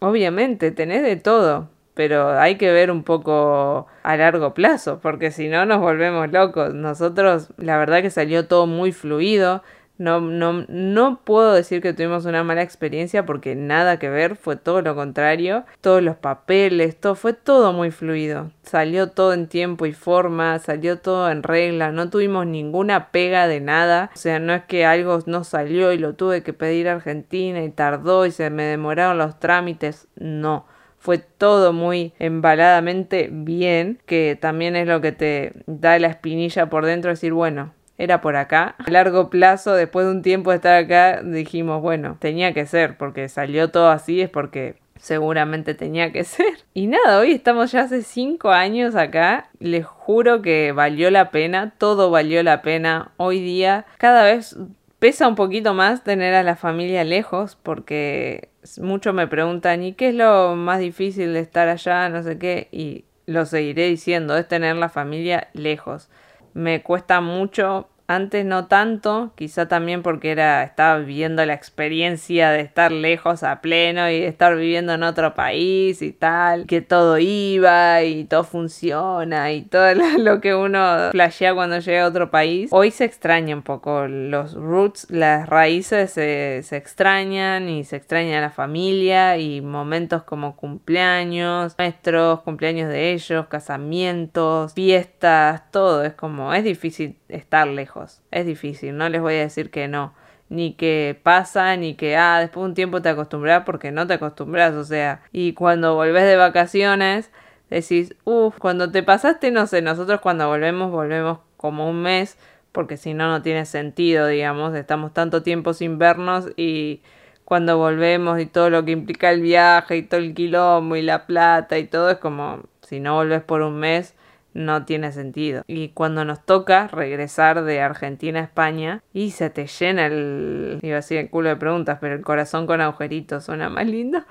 Obviamente, 0.00 0.70
tenés 0.70 1.02
de 1.02 1.16
todo, 1.16 1.70
pero 1.94 2.38
hay 2.38 2.56
que 2.56 2.72
ver 2.72 2.90
un 2.90 3.04
poco 3.04 3.86
a 4.02 4.16
largo 4.16 4.52
plazo, 4.52 4.98
porque 5.00 5.30
si 5.30 5.48
no 5.48 5.64
nos 5.64 5.80
volvemos 5.80 6.30
locos. 6.30 6.74
Nosotros, 6.74 7.48
la 7.56 7.78
verdad 7.78 8.02
que 8.02 8.10
salió 8.10 8.46
todo 8.46 8.66
muy 8.66 8.92
fluido. 8.92 9.62
No, 9.96 10.20
no, 10.20 10.64
no 10.66 11.20
puedo 11.22 11.52
decir 11.52 11.80
que 11.80 11.92
tuvimos 11.92 12.24
una 12.24 12.42
mala 12.42 12.62
experiencia 12.62 13.24
porque 13.24 13.54
nada 13.54 14.00
que 14.00 14.08
ver, 14.08 14.34
fue 14.34 14.56
todo 14.56 14.82
lo 14.82 14.96
contrario. 14.96 15.64
Todos 15.80 16.02
los 16.02 16.16
papeles, 16.16 16.98
todo, 16.98 17.14
fue 17.14 17.32
todo 17.32 17.72
muy 17.72 17.92
fluido. 17.92 18.50
Salió 18.64 19.10
todo 19.10 19.32
en 19.32 19.46
tiempo 19.46 19.86
y 19.86 19.92
forma, 19.92 20.58
salió 20.58 20.98
todo 20.98 21.30
en 21.30 21.44
regla, 21.44 21.92
no 21.92 22.10
tuvimos 22.10 22.44
ninguna 22.44 23.12
pega 23.12 23.46
de 23.46 23.60
nada. 23.60 24.10
O 24.12 24.18
sea, 24.18 24.40
no 24.40 24.52
es 24.52 24.64
que 24.64 24.84
algo 24.84 25.20
no 25.26 25.44
salió 25.44 25.92
y 25.92 25.98
lo 25.98 26.14
tuve 26.14 26.42
que 26.42 26.52
pedir 26.52 26.88
a 26.88 26.94
Argentina 26.94 27.62
y 27.62 27.70
tardó 27.70 28.26
y 28.26 28.32
se 28.32 28.50
me 28.50 28.64
demoraron 28.64 29.16
los 29.16 29.38
trámites. 29.38 30.08
No 30.16 30.66
fue 31.04 31.18
todo 31.18 31.74
muy 31.74 32.14
embaladamente 32.18 33.28
bien, 33.30 33.98
que 34.06 34.38
también 34.40 34.74
es 34.74 34.88
lo 34.88 35.02
que 35.02 35.12
te 35.12 35.52
da 35.66 35.98
la 35.98 36.06
espinilla 36.06 36.70
por 36.70 36.86
dentro, 36.86 37.10
decir, 37.10 37.34
bueno, 37.34 37.74
era 37.98 38.22
por 38.22 38.36
acá. 38.36 38.74
A 38.78 38.90
largo 38.90 39.28
plazo, 39.28 39.74
después 39.74 40.06
de 40.06 40.12
un 40.12 40.22
tiempo 40.22 40.48
de 40.48 40.56
estar 40.56 40.82
acá, 40.82 41.20
dijimos, 41.22 41.82
bueno, 41.82 42.16
tenía 42.20 42.54
que 42.54 42.64
ser, 42.64 42.96
porque 42.96 43.28
salió 43.28 43.70
todo 43.70 43.90
así, 43.90 44.22
es 44.22 44.30
porque 44.30 44.76
seguramente 44.96 45.74
tenía 45.74 46.10
que 46.10 46.24
ser. 46.24 46.64
Y 46.72 46.86
nada, 46.86 47.18
hoy 47.18 47.32
estamos 47.32 47.70
ya 47.70 47.82
hace 47.82 48.00
cinco 48.00 48.48
años 48.48 48.96
acá. 48.96 49.50
Les 49.58 49.84
juro 49.84 50.40
que 50.40 50.72
valió 50.72 51.10
la 51.10 51.30
pena, 51.30 51.74
todo 51.76 52.10
valió 52.10 52.42
la 52.42 52.62
pena. 52.62 53.12
Hoy 53.18 53.40
día 53.40 53.84
cada 53.98 54.24
vez 54.24 54.56
pesa 54.98 55.28
un 55.28 55.34
poquito 55.34 55.74
más 55.74 56.02
tener 56.02 56.34
a 56.34 56.42
la 56.42 56.56
familia 56.56 57.04
lejos 57.04 57.58
porque 57.62 58.48
muchos 58.80 59.14
me 59.14 59.26
preguntan 59.26 59.82
¿y 59.82 59.92
qué 59.92 60.08
es 60.08 60.14
lo 60.14 60.56
más 60.56 60.78
difícil 60.78 61.32
de 61.32 61.40
estar 61.40 61.68
allá? 61.68 62.08
No 62.08 62.22
sé 62.22 62.38
qué 62.38 62.68
y 62.72 63.04
lo 63.26 63.46
seguiré 63.46 63.88
diciendo, 63.88 64.36
es 64.36 64.46
tener 64.48 64.76
la 64.76 64.88
familia 64.88 65.48
lejos. 65.54 66.08
Me 66.52 66.82
cuesta 66.82 67.20
mucho 67.20 67.88
antes 68.06 68.44
no 68.44 68.66
tanto, 68.66 69.32
quizá 69.34 69.66
también 69.66 70.02
porque 70.02 70.30
era 70.30 70.62
estaba 70.62 70.98
viviendo 70.98 71.44
la 71.46 71.54
experiencia 71.54 72.50
de 72.50 72.60
estar 72.60 72.92
lejos 72.92 73.42
a 73.42 73.60
pleno 73.60 74.10
y 74.10 74.20
de 74.20 74.28
estar 74.28 74.56
viviendo 74.56 74.92
en 74.92 75.02
otro 75.02 75.34
país 75.34 76.02
y 76.02 76.12
tal, 76.12 76.66
que 76.66 76.82
todo 76.82 77.18
iba 77.18 78.02
y 78.02 78.24
todo 78.24 78.44
funciona 78.44 79.52
y 79.52 79.62
todo 79.62 79.94
lo 80.18 80.40
que 80.40 80.54
uno 80.54 81.10
flashea 81.12 81.54
cuando 81.54 81.78
llega 81.78 82.04
a 82.04 82.08
otro 82.08 82.30
país. 82.30 82.70
Hoy 82.72 82.90
se 82.90 83.04
extraña 83.04 83.56
un 83.56 83.62
poco 83.62 84.06
los 84.06 84.54
roots, 84.54 85.06
las 85.10 85.48
raíces 85.48 86.10
se, 86.10 86.62
se 86.62 86.76
extrañan 86.76 87.68
y 87.68 87.84
se 87.84 87.96
extraña 87.96 88.40
la 88.40 88.50
familia 88.50 89.38
y 89.38 89.60
momentos 89.60 90.24
como 90.24 90.56
cumpleaños, 90.56 91.74
nuestros 91.78 92.40
cumpleaños 92.42 92.88
de 92.88 93.12
ellos, 93.12 93.46
casamientos, 93.46 94.74
fiestas, 94.74 95.70
todo 95.70 96.04
es 96.04 96.12
como 96.12 96.52
es 96.52 96.64
difícil 96.64 97.16
estar 97.28 97.66
lejos. 97.66 97.93
Es 98.30 98.46
difícil, 98.46 98.96
no 98.96 99.08
les 99.08 99.20
voy 99.20 99.34
a 99.34 99.40
decir 99.40 99.70
que 99.70 99.88
no. 99.88 100.14
Ni 100.48 100.74
que 100.74 101.18
pasa, 101.22 101.76
ni 101.76 101.94
que, 101.94 102.16
ah, 102.16 102.38
después 102.40 102.62
de 102.62 102.68
un 102.68 102.74
tiempo 102.74 103.02
te 103.02 103.08
acostumbras 103.08 103.64
porque 103.64 103.92
no 103.92 104.06
te 104.06 104.14
acostumbras, 104.14 104.74
o 104.74 104.84
sea. 104.84 105.22
Y 105.32 105.54
cuando 105.54 105.94
volvés 105.94 106.24
de 106.24 106.36
vacaciones, 106.36 107.30
decís, 107.70 108.14
uff, 108.24 108.58
cuando 108.58 108.90
te 108.90 109.02
pasaste, 109.02 109.50
no 109.50 109.66
sé, 109.66 109.82
nosotros 109.82 110.20
cuando 110.20 110.46
volvemos, 110.48 110.90
volvemos 110.90 111.38
como 111.56 111.88
un 111.88 112.02
mes, 112.02 112.38
porque 112.72 112.96
si 112.96 113.14
no, 113.14 113.28
no 113.28 113.42
tiene 113.42 113.64
sentido, 113.66 114.26
digamos. 114.26 114.74
Estamos 114.74 115.12
tanto 115.14 115.42
tiempo 115.42 115.72
sin 115.74 115.98
vernos 115.98 116.50
y 116.56 117.02
cuando 117.44 117.76
volvemos 117.78 118.40
y 118.40 118.46
todo 118.46 118.70
lo 118.70 118.84
que 118.84 118.92
implica 118.92 119.30
el 119.30 119.40
viaje 119.42 119.96
y 119.96 120.02
todo 120.02 120.20
el 120.20 120.34
quilombo 120.34 120.96
y 120.96 121.02
la 121.02 121.26
plata 121.26 121.78
y 121.78 121.86
todo, 121.86 122.10
es 122.10 122.18
como, 122.18 122.60
si 122.82 123.00
no 123.00 123.14
volvés 123.14 123.42
por 123.42 123.62
un 123.62 123.76
mes, 123.78 124.14
no 124.54 124.84
tiene 124.84 125.12
sentido. 125.12 125.64
Y 125.66 125.88
cuando 125.90 126.24
nos 126.24 126.44
toca 126.46 126.88
regresar 126.88 127.64
de 127.64 127.80
Argentina 127.80 128.40
a 128.40 128.44
España 128.44 129.02
y 129.12 129.32
se 129.32 129.50
te 129.50 129.66
llena 129.66 130.06
el, 130.06 130.78
iba 130.82 130.94
a 130.94 131.00
decir 131.00 131.18
el 131.18 131.28
culo 131.28 131.50
de 131.50 131.56
preguntas, 131.56 131.98
pero 132.00 132.14
el 132.14 132.22
corazón 132.22 132.66
con 132.66 132.80
agujeritos 132.80 133.44
suena 133.44 133.68
más 133.68 133.86
lindo. 133.86 134.24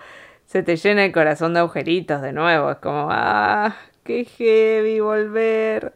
Se 0.45 0.63
te 0.63 0.77
llena 0.77 1.05
el 1.05 1.11
corazón 1.11 1.53
de 1.53 1.59
agujeritos 1.59 2.21
de 2.21 2.33
nuevo. 2.33 2.71
Es 2.71 2.77
como, 2.77 3.09
ah, 3.11 3.75
qué 4.03 4.25
heavy 4.25 4.99
volver. 4.99 5.93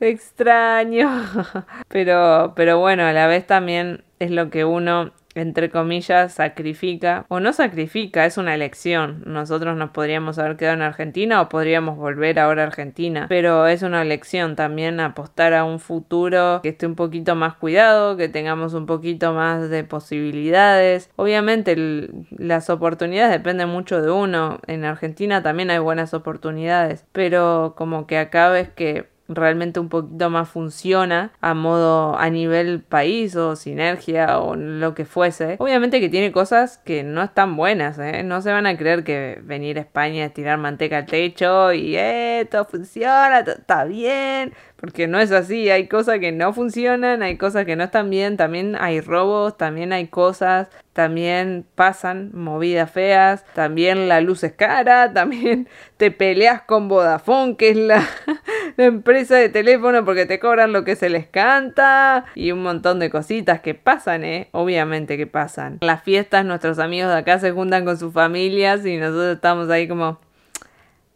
Extraño. 0.00 1.08
pero, 1.88 2.52
pero 2.56 2.78
bueno, 2.78 3.04
a 3.04 3.12
la 3.12 3.26
vez 3.26 3.46
también 3.46 4.04
es 4.18 4.30
lo 4.30 4.50
que 4.50 4.64
uno 4.64 5.12
entre 5.34 5.70
comillas, 5.70 6.34
sacrifica 6.34 7.24
o 7.28 7.40
no 7.40 7.52
sacrifica, 7.52 8.26
es 8.26 8.36
una 8.36 8.54
elección. 8.54 9.22
Nosotros 9.26 9.76
nos 9.76 9.90
podríamos 9.90 10.38
haber 10.38 10.56
quedado 10.56 10.76
en 10.76 10.82
Argentina 10.82 11.40
o 11.40 11.48
podríamos 11.48 11.96
volver 11.96 12.38
ahora 12.38 12.64
a 12.64 12.66
Argentina, 12.66 13.26
pero 13.28 13.66
es 13.66 13.82
una 13.82 14.02
elección 14.02 14.56
también 14.56 15.00
apostar 15.00 15.54
a 15.54 15.64
un 15.64 15.78
futuro 15.78 16.60
que 16.62 16.70
esté 16.70 16.86
un 16.86 16.94
poquito 16.94 17.34
más 17.34 17.54
cuidado, 17.54 18.16
que 18.16 18.28
tengamos 18.28 18.74
un 18.74 18.86
poquito 18.86 19.32
más 19.32 19.70
de 19.70 19.84
posibilidades. 19.84 21.10
Obviamente 21.16 21.76
las 22.30 22.70
oportunidades 22.70 23.32
dependen 23.32 23.68
mucho 23.68 24.02
de 24.02 24.10
uno. 24.10 24.60
En 24.66 24.84
Argentina 24.84 25.42
también 25.42 25.70
hay 25.70 25.78
buenas 25.78 26.14
oportunidades, 26.14 27.04
pero 27.12 27.74
como 27.76 28.06
que 28.06 28.18
acá 28.18 28.48
ves 28.48 28.68
que 28.68 29.11
realmente 29.28 29.80
un 29.80 29.88
poquito 29.88 30.30
más 30.30 30.48
funciona 30.48 31.32
a 31.40 31.54
modo 31.54 32.16
a 32.18 32.28
nivel 32.30 32.80
país 32.80 33.36
o 33.36 33.56
sinergia 33.56 34.38
o 34.38 34.56
lo 34.56 34.94
que 34.94 35.04
fuese. 35.04 35.56
Obviamente 35.58 36.00
que 36.00 36.08
tiene 36.08 36.32
cosas 36.32 36.78
que 36.78 37.02
no 37.02 37.22
están 37.22 37.56
buenas, 37.56 37.98
¿eh? 37.98 38.22
no 38.22 38.42
se 38.42 38.52
van 38.52 38.66
a 38.66 38.76
creer 38.76 39.04
que 39.04 39.40
venir 39.42 39.78
a 39.78 39.82
España 39.82 40.24
es 40.24 40.34
tirar 40.34 40.58
manteca 40.58 40.98
al 40.98 41.06
techo 41.06 41.72
y 41.72 41.96
eh, 41.96 42.46
todo 42.50 42.64
funciona, 42.64 43.40
está 43.40 43.84
bien, 43.84 44.52
porque 44.82 45.06
no 45.06 45.20
es 45.20 45.30
así, 45.30 45.70
hay 45.70 45.86
cosas 45.86 46.18
que 46.18 46.32
no 46.32 46.52
funcionan, 46.52 47.22
hay 47.22 47.36
cosas 47.36 47.66
que 47.66 47.76
no 47.76 47.84
están 47.84 48.10
bien, 48.10 48.36
también 48.36 48.74
hay 48.74 49.00
robos, 49.00 49.56
también 49.56 49.92
hay 49.92 50.08
cosas, 50.08 50.70
también 50.92 51.64
pasan 51.76 52.32
movidas 52.34 52.90
feas, 52.90 53.44
también 53.54 54.08
la 54.08 54.20
luz 54.20 54.42
es 54.42 54.54
cara, 54.54 55.12
también 55.14 55.68
te 55.98 56.10
peleas 56.10 56.62
con 56.62 56.88
Vodafone, 56.88 57.56
que 57.56 57.68
es 57.70 57.76
la, 57.76 58.04
empresa 58.76 59.36
de 59.36 59.50
teléfono 59.50 60.04
porque 60.04 60.26
te 60.26 60.40
cobran 60.40 60.72
lo 60.72 60.82
que 60.82 60.96
se 60.96 61.08
les 61.10 61.28
canta 61.28 62.24
y 62.34 62.50
un 62.50 62.64
montón 62.64 62.98
de 62.98 63.08
cositas 63.08 63.60
que 63.60 63.74
pasan, 63.74 64.24
¿eh? 64.24 64.48
Obviamente 64.50 65.16
que 65.16 65.28
pasan. 65.28 65.78
Las 65.80 66.02
fiestas, 66.02 66.44
nuestros 66.44 66.80
amigos 66.80 67.12
de 67.12 67.18
acá 67.18 67.38
se 67.38 67.52
juntan 67.52 67.84
con 67.84 67.98
sus 67.98 68.12
familias 68.12 68.84
y 68.84 68.96
nosotros 68.96 69.36
estamos 69.36 69.70
ahí 69.70 69.86
como 69.86 70.18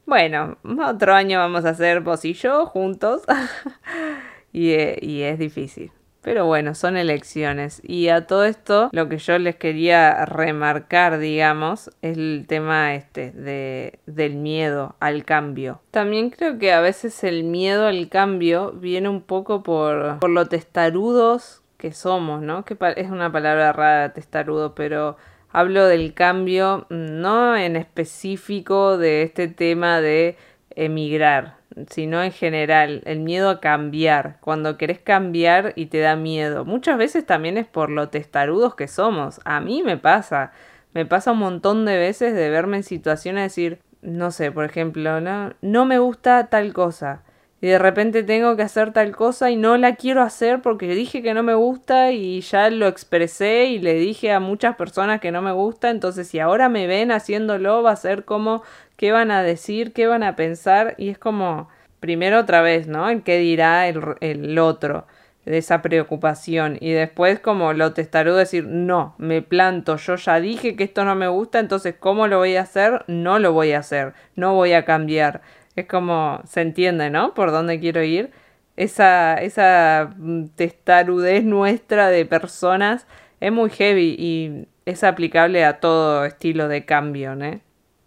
bueno, 0.06 0.56
otro 0.84 1.14
año 1.14 1.38
vamos 1.38 1.64
a 1.64 1.70
hacer 1.70 2.00
vos 2.00 2.24
y 2.24 2.32
yo 2.32 2.66
juntos. 2.66 3.22
y, 4.52 4.70
eh, 4.70 4.98
y 5.02 5.22
es 5.22 5.38
difícil. 5.38 5.92
Pero 6.26 6.44
bueno, 6.44 6.74
son 6.74 6.96
elecciones. 6.96 7.80
Y 7.84 8.08
a 8.08 8.26
todo 8.26 8.44
esto, 8.44 8.88
lo 8.90 9.08
que 9.08 9.18
yo 9.18 9.38
les 9.38 9.54
quería 9.54 10.24
remarcar, 10.24 11.20
digamos, 11.20 11.88
es 12.02 12.16
el 12.16 12.46
tema 12.48 12.96
este 12.96 13.30
de, 13.30 14.00
del 14.06 14.34
miedo 14.34 14.96
al 14.98 15.24
cambio. 15.24 15.82
También 15.92 16.30
creo 16.30 16.58
que 16.58 16.72
a 16.72 16.80
veces 16.80 17.22
el 17.22 17.44
miedo 17.44 17.86
al 17.86 18.08
cambio 18.08 18.72
viene 18.72 19.08
un 19.08 19.22
poco 19.22 19.62
por, 19.62 20.18
por 20.18 20.30
lo 20.30 20.46
testarudos 20.46 21.62
que 21.76 21.92
somos, 21.92 22.42
¿no? 22.42 22.64
Que 22.64 22.76
es 22.96 23.08
una 23.08 23.30
palabra 23.30 23.72
rara, 23.72 24.12
testarudo, 24.12 24.74
pero 24.74 25.16
hablo 25.56 25.86
del 25.86 26.12
cambio 26.12 26.86
no 26.90 27.56
en 27.56 27.76
específico 27.76 28.98
de 28.98 29.22
este 29.22 29.48
tema 29.48 30.02
de 30.02 30.36
emigrar, 30.68 31.56
sino 31.88 32.22
en 32.22 32.30
general, 32.30 33.00
el 33.06 33.20
miedo 33.20 33.48
a 33.48 33.58
cambiar, 33.58 34.36
cuando 34.42 34.76
querés 34.76 34.98
cambiar 34.98 35.72
y 35.74 35.86
te 35.86 36.00
da 36.00 36.14
miedo. 36.14 36.66
Muchas 36.66 36.98
veces 36.98 37.24
también 37.24 37.56
es 37.56 37.66
por 37.66 37.88
lo 37.88 38.10
testarudos 38.10 38.74
que 38.74 38.86
somos. 38.86 39.40
A 39.46 39.60
mí 39.60 39.82
me 39.82 39.96
pasa, 39.96 40.52
me 40.92 41.06
pasa 41.06 41.32
un 41.32 41.38
montón 41.38 41.86
de 41.86 41.96
veces 41.96 42.34
de 42.34 42.50
verme 42.50 42.76
en 42.76 42.82
situaciones 42.82 43.40
de 43.40 43.44
decir, 43.44 43.78
no 44.02 44.32
sé, 44.32 44.52
por 44.52 44.66
ejemplo, 44.66 45.22
no, 45.22 45.54
no 45.62 45.86
me 45.86 45.98
gusta 45.98 46.48
tal 46.48 46.74
cosa. 46.74 47.22
Y 47.66 47.68
de 47.68 47.81
repente 47.81 48.22
tengo 48.22 48.55
que 48.55 48.62
hacer 48.62 48.92
tal 48.92 49.11
cosa 49.16 49.50
y 49.50 49.57
no 49.57 49.76
la 49.76 49.96
quiero 49.96 50.22
hacer 50.22 50.62
porque 50.62 50.94
dije 50.94 51.20
que 51.20 51.35
no 51.35 51.42
me 51.42 51.55
gusta 51.55 52.12
y 52.12 52.40
ya 52.40 52.70
lo 52.70 52.87
expresé 52.87 53.64
y 53.64 53.81
le 53.81 53.94
dije 53.94 54.31
a 54.31 54.38
muchas 54.38 54.76
personas 54.76 55.20
que 55.20 55.33
no 55.33 55.42
me 55.42 55.50
gusta. 55.50 55.90
Entonces, 55.90 56.29
si 56.29 56.38
ahora 56.38 56.68
me 56.68 56.87
ven 56.87 57.11
haciéndolo, 57.11 57.83
va 57.83 57.90
a 57.90 57.96
ser 57.96 58.24
como 58.24 58.62
qué 58.96 59.11
van 59.11 59.33
a 59.33 59.42
decir, 59.42 59.92
qué 59.92 60.07
van 60.07 60.22
a 60.22 60.37
pensar, 60.37 60.94
y 60.96 61.09
es 61.09 61.18
como, 61.18 61.68
primero 61.98 62.38
otra 62.38 62.61
vez, 62.61 62.87
¿no? 62.87 63.11
El 63.11 63.24
qué 63.24 63.38
dirá 63.38 63.88
el, 63.88 64.00
el 64.20 64.57
otro 64.61 65.05
de 65.46 65.59
esa 65.59 65.81
preocupación 65.81 66.76
y 66.81 66.90
después 66.92 67.38
como 67.38 67.72
lo 67.72 67.92
testarudo 67.92 68.37
decir 68.37 68.66
no, 68.66 69.14
me 69.16 69.42
planto, 69.42 69.96
yo 69.96 70.16
ya 70.16 70.40
dije 70.40 70.74
que 70.74 70.85
esto 70.85 71.05
no 71.05 71.14
me 71.14 71.29
gusta, 71.29 71.61
entonces 71.61 71.94
¿cómo 71.98 72.26
lo 72.26 72.38
voy 72.38 72.57
a 72.57 72.62
hacer? 72.62 73.05
No 73.07 73.38
lo 73.38 73.52
voy 73.52 73.72
a 73.72 73.79
hacer, 73.79 74.12
no 74.35 74.55
voy 74.55 74.72
a 74.72 74.85
cambiar. 74.85 75.42
Es 75.76 75.86
como, 75.86 76.40
se 76.46 76.62
entiende, 76.62 77.10
¿no? 77.10 77.34
Por 77.34 77.52
dónde 77.52 77.78
quiero 77.80 78.02
ir. 78.02 78.30
Esa, 78.76 79.34
esa 79.36 80.14
testarudez 80.56 81.44
nuestra 81.44 82.08
de 82.10 82.26
personas 82.26 83.06
es 83.40 83.52
muy 83.52 83.70
heavy 83.70 84.16
y 84.18 84.66
es 84.86 85.04
aplicable 85.04 85.64
a 85.64 85.80
todo 85.80 86.24
estilo 86.24 86.68
de 86.68 86.84
cambio, 86.84 87.36
¿no? 87.36 87.60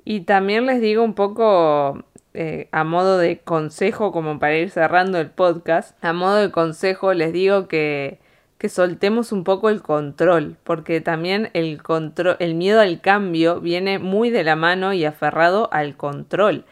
Y 0.05 0.21
también 0.21 0.65
les 0.65 0.81
digo 0.81 1.03
un 1.03 1.13
poco 1.13 2.03
eh, 2.33 2.69
a 2.71 2.83
modo 2.83 3.17
de 3.17 3.39
consejo, 3.39 4.11
como 4.11 4.39
para 4.39 4.57
ir 4.57 4.69
cerrando 4.69 5.19
el 5.19 5.29
podcast, 5.29 5.95
a 6.03 6.13
modo 6.13 6.35
de 6.35 6.51
consejo 6.51 7.13
les 7.13 7.33
digo 7.33 7.67
que, 7.67 8.19
que 8.57 8.69
soltemos 8.69 9.31
un 9.31 9.43
poco 9.43 9.69
el 9.69 9.81
control, 9.81 10.57
porque 10.63 11.01
también 11.01 11.49
el, 11.53 11.81
control, 11.81 12.37
el 12.39 12.55
miedo 12.55 12.81
al 12.81 13.01
cambio 13.01 13.61
viene 13.61 13.99
muy 13.99 14.29
de 14.29 14.43
la 14.43 14.55
mano 14.55 14.93
y 14.93 15.05
aferrado 15.05 15.69
al 15.71 15.95
control. 15.97 16.65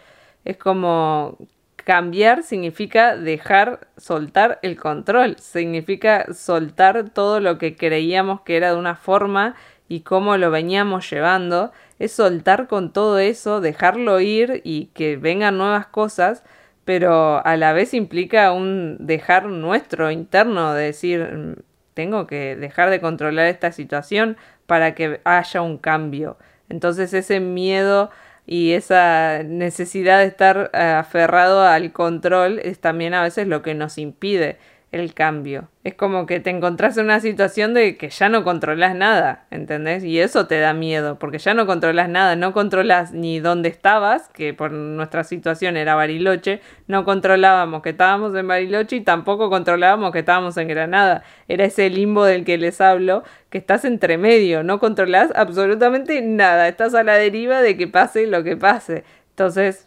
Es 0.48 0.56
como 0.56 1.38
cambiar 1.76 2.42
significa 2.42 3.18
dejar, 3.18 3.90
soltar 3.98 4.60
el 4.62 4.78
control, 4.78 5.38
significa 5.40 6.34
soltar 6.34 7.10
todo 7.10 7.42
lo 7.42 7.58
que 7.58 7.76
creíamos 7.76 8.42
que 8.42 8.56
era 8.56 8.72
de 8.72 8.80
una 8.80 8.96
forma 8.96 9.56
y 9.90 10.02
cómo 10.02 10.38
lo 10.38 10.50
veníamos 10.50 11.10
llevando 11.10 11.74
es 12.00 12.14
soltar 12.14 12.68
con 12.68 12.94
todo 12.94 13.20
eso, 13.20 13.60
dejarlo 13.60 14.22
ir 14.22 14.62
y 14.64 14.86
que 14.94 15.18
vengan 15.18 15.58
nuevas 15.58 15.88
cosas, 15.88 16.46
pero 16.86 17.46
a 17.46 17.58
la 17.58 17.74
vez 17.74 17.94
implica 17.94 18.54
un 18.54 18.96
dejar 19.02 19.48
nuestro 19.48 20.12
interno, 20.12 20.74
de 20.74 20.84
decir, 20.86 21.22
mm, 21.24 21.56
tengo 21.94 22.26
que 22.26 22.56
dejar 22.56 22.90
de 22.90 23.02
controlar 23.02 23.48
esta 23.48 23.74
situación 23.74 24.38
para 24.66 24.96
que 24.96 25.20
haya 25.26 25.62
un 25.62 25.78
cambio. 25.78 26.38
Entonces 26.70 27.14
ese 27.14 27.42
miedo 27.42 28.12
y 28.48 28.72
esa 28.72 29.44
necesidad 29.44 30.20
de 30.20 30.26
estar 30.26 30.72
eh, 30.74 30.78
aferrado 30.80 31.64
al 31.64 31.92
control 31.92 32.60
es 32.60 32.80
también 32.80 33.14
a 33.14 33.22
veces 33.22 33.48
lo 33.48 33.62
que 33.62 33.76
nos 33.76 33.98
impide 33.98 34.58
el 34.92 35.14
cambio. 35.14 35.70
Es 35.84 35.94
como 35.94 36.26
que 36.26 36.40
te 36.40 36.50
encontrás 36.50 36.98
en 36.98 37.06
una 37.06 37.20
situación 37.20 37.74
de 37.74 37.98
que 37.98 38.10
ya 38.10 38.30
no 38.30 38.44
controlas 38.44 38.96
nada, 38.96 39.46
¿entendés? 39.52 40.04
Y 40.04 40.20
eso 40.20 40.48
te 40.48 40.60
da 40.60 40.74
miedo, 40.74 41.20
porque 41.20 41.40
ya 41.40 41.54
no 41.54 41.66
controlas 41.66 42.10
nada, 42.10 42.36
no 42.36 42.54
controlas 42.54 43.12
ni 43.14 43.40
dónde 43.40 43.70
estabas, 43.70 44.30
que 44.30 44.54
por 44.54 44.72
nuestra 44.72 45.24
situación 45.24 45.78
era 45.78 45.96
Bariloche, 45.96 46.62
no 46.88 47.06
controlábamos 47.06 47.82
que 47.82 47.90
estábamos 47.90 48.36
en 48.36 48.48
Bariloche 48.48 48.98
y 48.98 49.02
tampoco 49.02 49.50
controlábamos 49.50 50.12
que 50.12 50.20
estábamos 50.20 50.58
en 50.58 50.68
Granada. 50.68 51.24
Era 51.48 51.66
ese 51.66 51.90
limbo 51.90 52.24
del 52.26 52.46
que 52.46 52.58
les 52.58 52.82
hablo, 52.82 53.24
que 53.50 53.58
estás 53.58 53.86
entre 53.86 54.18
medio, 54.18 54.64
no 54.64 54.80
controlas 54.80 55.32
absolutamente 55.36 56.22
nada, 56.22 56.68
estás 56.68 56.94
a 56.96 57.04
la 57.04 57.16
deriva 57.16 57.62
de 57.62 57.78
que 57.78 57.88
pase 57.88 58.28
lo 58.28 58.44
que 58.44 58.58
pase. 58.58 59.04
Entonces, 59.30 59.87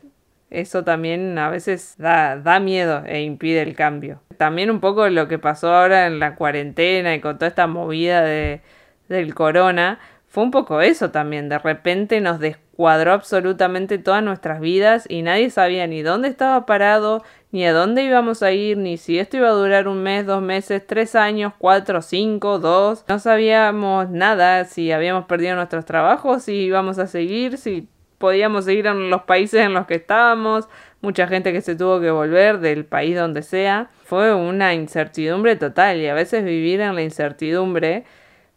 eso 0.50 0.84
también 0.84 1.38
a 1.38 1.48
veces 1.48 1.94
da, 1.96 2.36
da 2.36 2.60
miedo 2.60 3.02
e 3.06 3.22
impide 3.22 3.62
el 3.62 3.74
cambio. 3.74 4.20
También 4.36 4.70
un 4.70 4.80
poco 4.80 5.08
lo 5.08 5.28
que 5.28 5.38
pasó 5.38 5.72
ahora 5.72 6.06
en 6.06 6.18
la 6.18 6.34
cuarentena 6.34 7.14
y 7.14 7.20
con 7.20 7.38
toda 7.38 7.48
esta 7.48 7.66
movida 7.66 8.22
de, 8.22 8.60
del 9.08 9.34
corona, 9.34 9.98
fue 10.30 10.44
un 10.44 10.50
poco 10.50 10.80
eso 10.80 11.10
también. 11.10 11.48
De 11.48 11.58
repente 11.58 12.20
nos 12.20 12.38
descuadró 12.38 13.12
absolutamente 13.12 13.98
todas 13.98 14.22
nuestras 14.22 14.60
vidas 14.60 15.04
y 15.08 15.22
nadie 15.22 15.50
sabía 15.50 15.86
ni 15.86 16.02
dónde 16.02 16.28
estaba 16.28 16.66
parado, 16.66 17.24
ni 17.50 17.66
a 17.66 17.72
dónde 17.72 18.04
íbamos 18.04 18.42
a 18.42 18.52
ir, 18.52 18.78
ni 18.78 18.96
si 18.96 19.18
esto 19.18 19.36
iba 19.36 19.48
a 19.48 19.52
durar 19.52 19.88
un 19.88 20.02
mes, 20.02 20.26
dos 20.26 20.40
meses, 20.40 20.86
tres 20.86 21.16
años, 21.16 21.52
cuatro, 21.58 22.00
cinco, 22.00 22.60
dos. 22.60 23.04
No 23.08 23.18
sabíamos 23.18 24.08
nada, 24.10 24.64
si 24.64 24.92
habíamos 24.92 25.26
perdido 25.26 25.56
nuestros 25.56 25.84
trabajos, 25.84 26.44
si 26.44 26.54
íbamos 26.54 26.98
a 26.98 27.08
seguir, 27.08 27.58
si 27.58 27.88
podíamos 28.20 28.66
seguir 28.66 28.86
en 28.86 29.08
los 29.08 29.22
países 29.22 29.64
en 29.64 29.72
los 29.72 29.86
que 29.86 29.94
estábamos, 29.94 30.68
mucha 31.00 31.26
gente 31.26 31.54
que 31.54 31.62
se 31.62 31.74
tuvo 31.74 32.00
que 32.00 32.10
volver 32.10 32.60
del 32.60 32.84
país 32.84 33.16
donde 33.16 33.42
sea. 33.42 33.88
Fue 34.04 34.34
una 34.34 34.74
incertidumbre 34.74 35.56
total 35.56 35.98
y 36.00 36.06
a 36.06 36.12
veces 36.12 36.44
vivir 36.44 36.82
en 36.82 36.94
la 36.94 37.02
incertidumbre, 37.02 38.04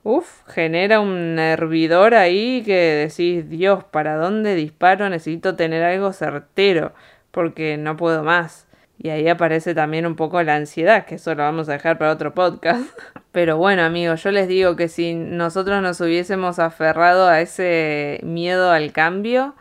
uff, 0.03 0.45
genera 0.49 0.99
un 0.99 1.39
hervidor 1.39 2.13
ahí 2.13 2.61
que 2.65 3.07
decís, 3.07 3.49
Dios, 3.49 3.85
¿para 3.85 4.17
dónde 4.17 4.53
disparo? 4.53 5.09
Necesito 5.09 5.55
tener 5.55 5.81
algo 5.81 6.11
certero 6.11 6.93
porque 7.31 7.77
no 7.77 7.95
puedo 7.95 8.21
más. 8.21 8.67
Y 8.97 9.11
ahí 9.11 9.29
aparece 9.29 9.73
también 9.73 10.05
un 10.05 10.17
poco 10.17 10.43
la 10.43 10.55
ansiedad, 10.55 11.05
que 11.05 11.15
eso 11.15 11.33
lo 11.35 11.43
vamos 11.43 11.69
a 11.69 11.73
dejar 11.73 11.97
para 11.97 12.11
otro 12.11 12.33
podcast. 12.33 12.83
Pero 13.33 13.57
bueno, 13.57 13.81
amigos, 13.81 14.21
yo 14.21 14.29
les 14.29 14.47
digo 14.47 14.75
que 14.75 14.87
si 14.87 15.15
nosotros 15.15 15.81
nos 15.81 15.99
hubiésemos 15.99 16.59
aferrado 16.59 17.27
a 17.27 17.41
ese 17.41 18.19
miedo 18.21 18.69
al 18.69 18.91
cambio, 18.91 19.55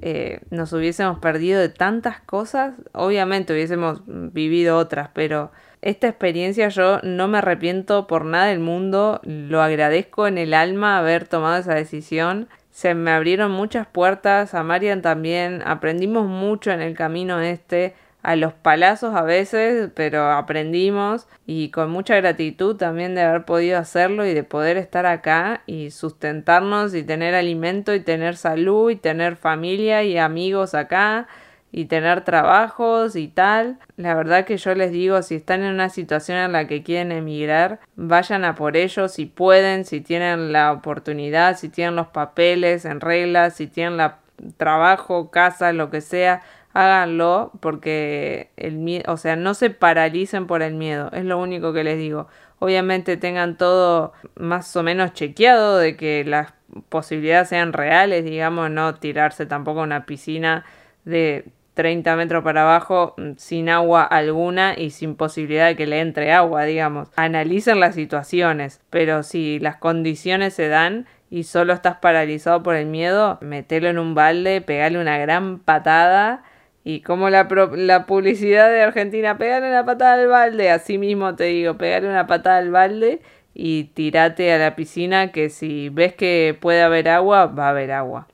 eh, 0.00 0.40
nos 0.48 0.72
hubiésemos 0.72 1.18
perdido 1.18 1.60
de 1.60 1.68
tantas 1.68 2.20
cosas. 2.22 2.72
Obviamente 2.92 3.52
hubiésemos 3.52 4.00
vivido 4.06 4.78
otras, 4.78 5.10
pero 5.12 5.52
esta 5.82 6.08
experiencia 6.08 6.70
yo 6.70 7.00
no 7.02 7.28
me 7.28 7.36
arrepiento 7.36 8.06
por 8.06 8.24
nada 8.24 8.46
del 8.46 8.60
mundo. 8.60 9.20
Lo 9.24 9.60
agradezco 9.60 10.26
en 10.26 10.38
el 10.38 10.54
alma 10.54 10.98
haber 10.98 11.28
tomado 11.28 11.58
esa 11.58 11.74
decisión. 11.74 12.48
Se 12.70 12.94
me 12.94 13.10
abrieron 13.10 13.50
muchas 13.50 13.86
puertas, 13.86 14.54
a 14.54 14.62
Marian 14.62 15.02
también. 15.02 15.62
Aprendimos 15.66 16.26
mucho 16.26 16.70
en 16.70 16.80
el 16.80 16.94
camino 16.94 17.42
este 17.42 17.94
a 18.22 18.36
los 18.36 18.52
palazos 18.52 19.14
a 19.14 19.22
veces, 19.22 19.90
pero 19.94 20.30
aprendimos 20.32 21.28
y 21.46 21.70
con 21.70 21.90
mucha 21.90 22.16
gratitud 22.16 22.76
también 22.76 23.14
de 23.14 23.22
haber 23.22 23.44
podido 23.44 23.78
hacerlo 23.78 24.26
y 24.26 24.34
de 24.34 24.42
poder 24.42 24.76
estar 24.76 25.06
acá 25.06 25.62
y 25.66 25.90
sustentarnos 25.90 26.94
y 26.94 27.04
tener 27.04 27.34
alimento 27.34 27.94
y 27.94 28.00
tener 28.00 28.36
salud 28.36 28.90
y 28.90 28.96
tener 28.96 29.36
familia 29.36 30.02
y 30.02 30.18
amigos 30.18 30.74
acá 30.74 31.28
y 31.70 31.84
tener 31.84 32.22
trabajos 32.22 33.14
y 33.14 33.28
tal. 33.28 33.78
La 33.96 34.14
verdad 34.14 34.44
que 34.44 34.56
yo 34.56 34.74
les 34.74 34.90
digo, 34.90 35.22
si 35.22 35.36
están 35.36 35.62
en 35.62 35.74
una 35.74 35.90
situación 35.90 36.38
en 36.38 36.52
la 36.52 36.66
que 36.66 36.82
quieren 36.82 37.12
emigrar, 37.12 37.80
vayan 37.94 38.44
a 38.44 38.54
por 38.54 38.76
ello 38.76 39.08
si 39.08 39.26
pueden, 39.26 39.84
si 39.84 40.00
tienen 40.00 40.52
la 40.52 40.72
oportunidad, 40.72 41.56
si 41.56 41.68
tienen 41.68 41.96
los 41.96 42.08
papeles 42.08 42.84
en 42.84 43.00
regla, 43.00 43.50
si 43.50 43.66
tienen 43.66 43.96
la 43.96 44.18
trabajo, 44.56 45.30
casa, 45.30 45.72
lo 45.72 45.90
que 45.90 46.00
sea, 46.00 46.42
háganlo 46.72 47.52
porque 47.60 48.50
el 48.56 48.76
miedo, 48.76 49.12
o 49.12 49.16
sea, 49.16 49.36
no 49.36 49.54
se 49.54 49.70
paralicen 49.70 50.46
por 50.46 50.62
el 50.62 50.74
miedo, 50.74 51.10
es 51.12 51.24
lo 51.24 51.38
único 51.38 51.72
que 51.72 51.84
les 51.84 51.98
digo. 51.98 52.28
Obviamente 52.60 53.16
tengan 53.16 53.56
todo 53.56 54.12
más 54.36 54.74
o 54.76 54.82
menos 54.82 55.12
chequeado 55.12 55.78
de 55.78 55.96
que 55.96 56.24
las 56.24 56.52
posibilidades 56.88 57.48
sean 57.48 57.72
reales, 57.72 58.24
digamos, 58.24 58.70
no 58.70 58.94
tirarse 58.96 59.46
tampoco 59.46 59.80
a 59.80 59.84
una 59.84 60.06
piscina 60.06 60.64
de 61.04 61.46
30 61.74 62.16
metros 62.16 62.42
para 62.42 62.62
abajo 62.62 63.14
mm, 63.16 63.32
sin 63.36 63.68
agua 63.68 64.02
alguna 64.02 64.74
y 64.76 64.90
sin 64.90 65.14
posibilidad 65.14 65.68
de 65.68 65.76
que 65.76 65.86
le 65.86 66.00
entre 66.00 66.32
agua, 66.32 66.64
digamos. 66.64 67.08
Analicen 67.14 67.78
las 67.78 67.94
situaciones, 67.94 68.80
pero 68.90 69.22
si 69.22 69.60
las 69.60 69.76
condiciones 69.76 70.54
se 70.54 70.66
dan 70.66 71.06
y 71.30 71.44
solo 71.44 71.72
estás 71.72 71.98
paralizado 71.98 72.64
por 72.64 72.74
el 72.74 72.86
miedo, 72.86 73.38
metelo 73.42 73.88
en 73.88 74.00
un 74.00 74.16
balde, 74.16 74.60
pegale 74.60 74.98
una 74.98 75.18
gran 75.18 75.60
patada 75.60 76.42
Y 76.88 77.02
como 77.02 77.28
la, 77.28 77.46
la 77.76 78.06
publicidad 78.06 78.70
de 78.70 78.80
Argentina, 78.80 79.36
pegarle 79.36 79.68
una 79.68 79.84
patada 79.84 80.14
al 80.14 80.26
balde, 80.26 80.70
así 80.70 80.96
mismo 80.96 81.36
te 81.36 81.44
digo, 81.44 81.76
pegarle 81.76 82.08
una 82.08 82.26
patada 82.26 82.56
al 82.56 82.70
balde 82.70 83.20
y 83.52 83.84
tirate 83.92 84.50
a 84.54 84.56
la 84.56 84.74
piscina 84.74 85.30
que 85.30 85.50
si 85.50 85.90
ves 85.90 86.14
que 86.14 86.56
puede 86.58 86.80
haber 86.80 87.10
agua, 87.10 87.44
va 87.44 87.66
a 87.66 87.70
haber 87.72 87.92
agua. 87.92 88.26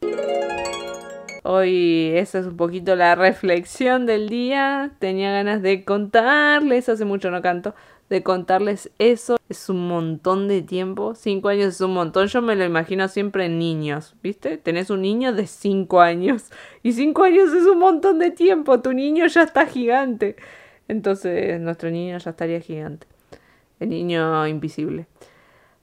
Hoy 1.42 2.12
esa 2.14 2.38
es 2.38 2.46
un 2.46 2.56
poquito 2.56 2.94
la 2.94 3.16
reflexión 3.16 4.06
del 4.06 4.28
día. 4.28 4.92
Tenía 5.00 5.32
ganas 5.32 5.60
de 5.60 5.84
contarles, 5.84 6.88
hace 6.88 7.04
mucho 7.04 7.32
no 7.32 7.42
canto, 7.42 7.74
de 8.10 8.22
contarles 8.22 8.90
eso. 8.98 9.36
Es 9.48 9.68
un 9.68 9.88
montón 9.88 10.48
de 10.48 10.62
tiempo. 10.62 11.14
Cinco 11.14 11.48
años 11.48 11.74
es 11.74 11.80
un 11.80 11.94
montón. 11.94 12.28
Yo 12.28 12.42
me 12.42 12.56
lo 12.56 12.64
imagino 12.64 13.08
siempre 13.08 13.46
en 13.46 13.58
niños, 13.58 14.14
¿viste? 14.22 14.58
Tenés 14.58 14.90
un 14.90 15.02
niño 15.02 15.32
de 15.32 15.46
cinco 15.46 16.00
años. 16.00 16.50
Y 16.82 16.92
cinco 16.92 17.24
años 17.24 17.52
es 17.52 17.64
un 17.66 17.78
montón 17.78 18.18
de 18.18 18.30
tiempo. 18.30 18.80
Tu 18.80 18.92
niño 18.92 19.26
ya 19.26 19.42
está 19.42 19.66
gigante. 19.66 20.36
Entonces 20.88 21.60
nuestro 21.60 21.90
niño 21.90 22.18
ya 22.18 22.30
estaría 22.30 22.60
gigante. 22.60 23.06
El 23.80 23.90
niño 23.90 24.46
invisible. 24.46 25.06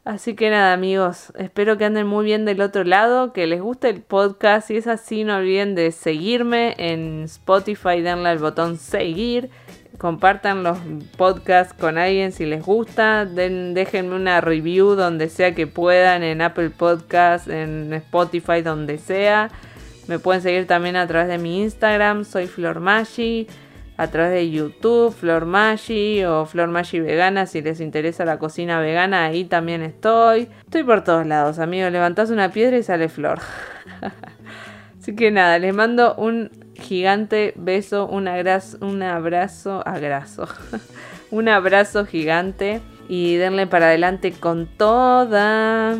Así 0.04 0.34
que 0.34 0.50
nada 0.50 0.74
amigos, 0.74 1.32
espero 1.38 1.78
que 1.78 1.86
anden 1.86 2.08
muy 2.08 2.26
bien 2.26 2.44
del 2.44 2.62
otro 2.62 2.84
lado, 2.84 3.34
que 3.34 3.46
les 3.46 3.62
guste 3.62 3.90
el 3.90 4.02
podcast. 4.02 4.68
Si 4.68 4.76
es 4.76 4.88
así, 4.88 5.24
no 5.24 5.36
olviden 5.36 5.76
de 5.76 5.92
seguirme 5.92 6.74
en 6.80 7.24
Spotify, 7.26 8.02
denle 8.02 8.30
al 8.30 8.40
botón 8.40 8.78
seguir. 8.78 9.52
Compartan 10.02 10.64
los 10.64 10.80
podcasts 11.16 11.76
con 11.76 12.00
alguien 12.00 12.32
si 12.32 12.48
les 12.48 12.66
gusta. 12.66 13.28
Den, 13.28 13.76
déjenme 13.76 14.16
una 14.16 14.42
review 14.42 14.96
donde 14.96 15.30
sea 15.30 15.54
que 15.54 15.68
puedan, 15.68 16.24
en 16.24 16.42
Apple 16.42 16.72
Podcasts, 16.72 17.48
en 17.48 17.94
Spotify, 17.94 18.64
donde 18.64 18.98
sea. 18.98 19.52
Me 20.08 20.18
pueden 20.18 20.42
seguir 20.42 20.66
también 20.66 20.96
a 20.96 21.06
través 21.06 21.28
de 21.28 21.38
mi 21.38 21.62
Instagram, 21.62 22.26
soy 22.26 22.48
Flor 22.48 22.82
a 23.98 24.08
través 24.08 24.32
de 24.32 24.50
YouTube, 24.50 25.14
Flor 25.14 25.46
Maggi 25.46 26.24
o 26.24 26.48
Flor 26.48 26.70
Maggi 26.70 27.00
Vegana, 27.00 27.46
si 27.46 27.62
les 27.62 27.80
interesa 27.80 28.26
la 28.26 28.40
cocina 28.40 28.80
vegana, 28.80 29.26
ahí 29.26 29.46
también 29.46 29.84
estoy. 29.84 30.50
Estoy 30.62 30.84
por 30.84 31.04
todos 31.04 31.28
lados, 31.28 31.60
amigos. 31.60 31.92
Levantás 31.92 32.32
una 32.32 32.50
piedra 32.50 32.76
y 32.76 32.82
sale 32.82 33.08
flor. 33.08 33.38
Así 35.00 35.16
que 35.16 35.30
nada, 35.30 35.60
les 35.60 35.76
mando 35.76 36.16
un 36.16 36.50
gigante 36.82 37.54
beso, 37.56 38.08
un, 38.08 38.28
un 38.28 39.04
abrazo, 39.04 39.84
abrazo, 39.86 40.48
un 41.32 41.48
abrazo 41.48 42.06
gigante 42.06 42.82
y 43.08 43.36
denle 43.36 43.68
para 43.68 43.88
adelante 43.88 44.32
con 44.32 44.68
toda. 44.68 45.96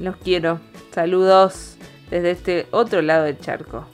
Los 0.00 0.16
quiero. 0.16 0.60
Saludos 0.92 1.76
desde 2.10 2.30
este 2.30 2.66
otro 2.70 3.02
lado 3.02 3.24
del 3.24 3.38
charco. 3.38 3.86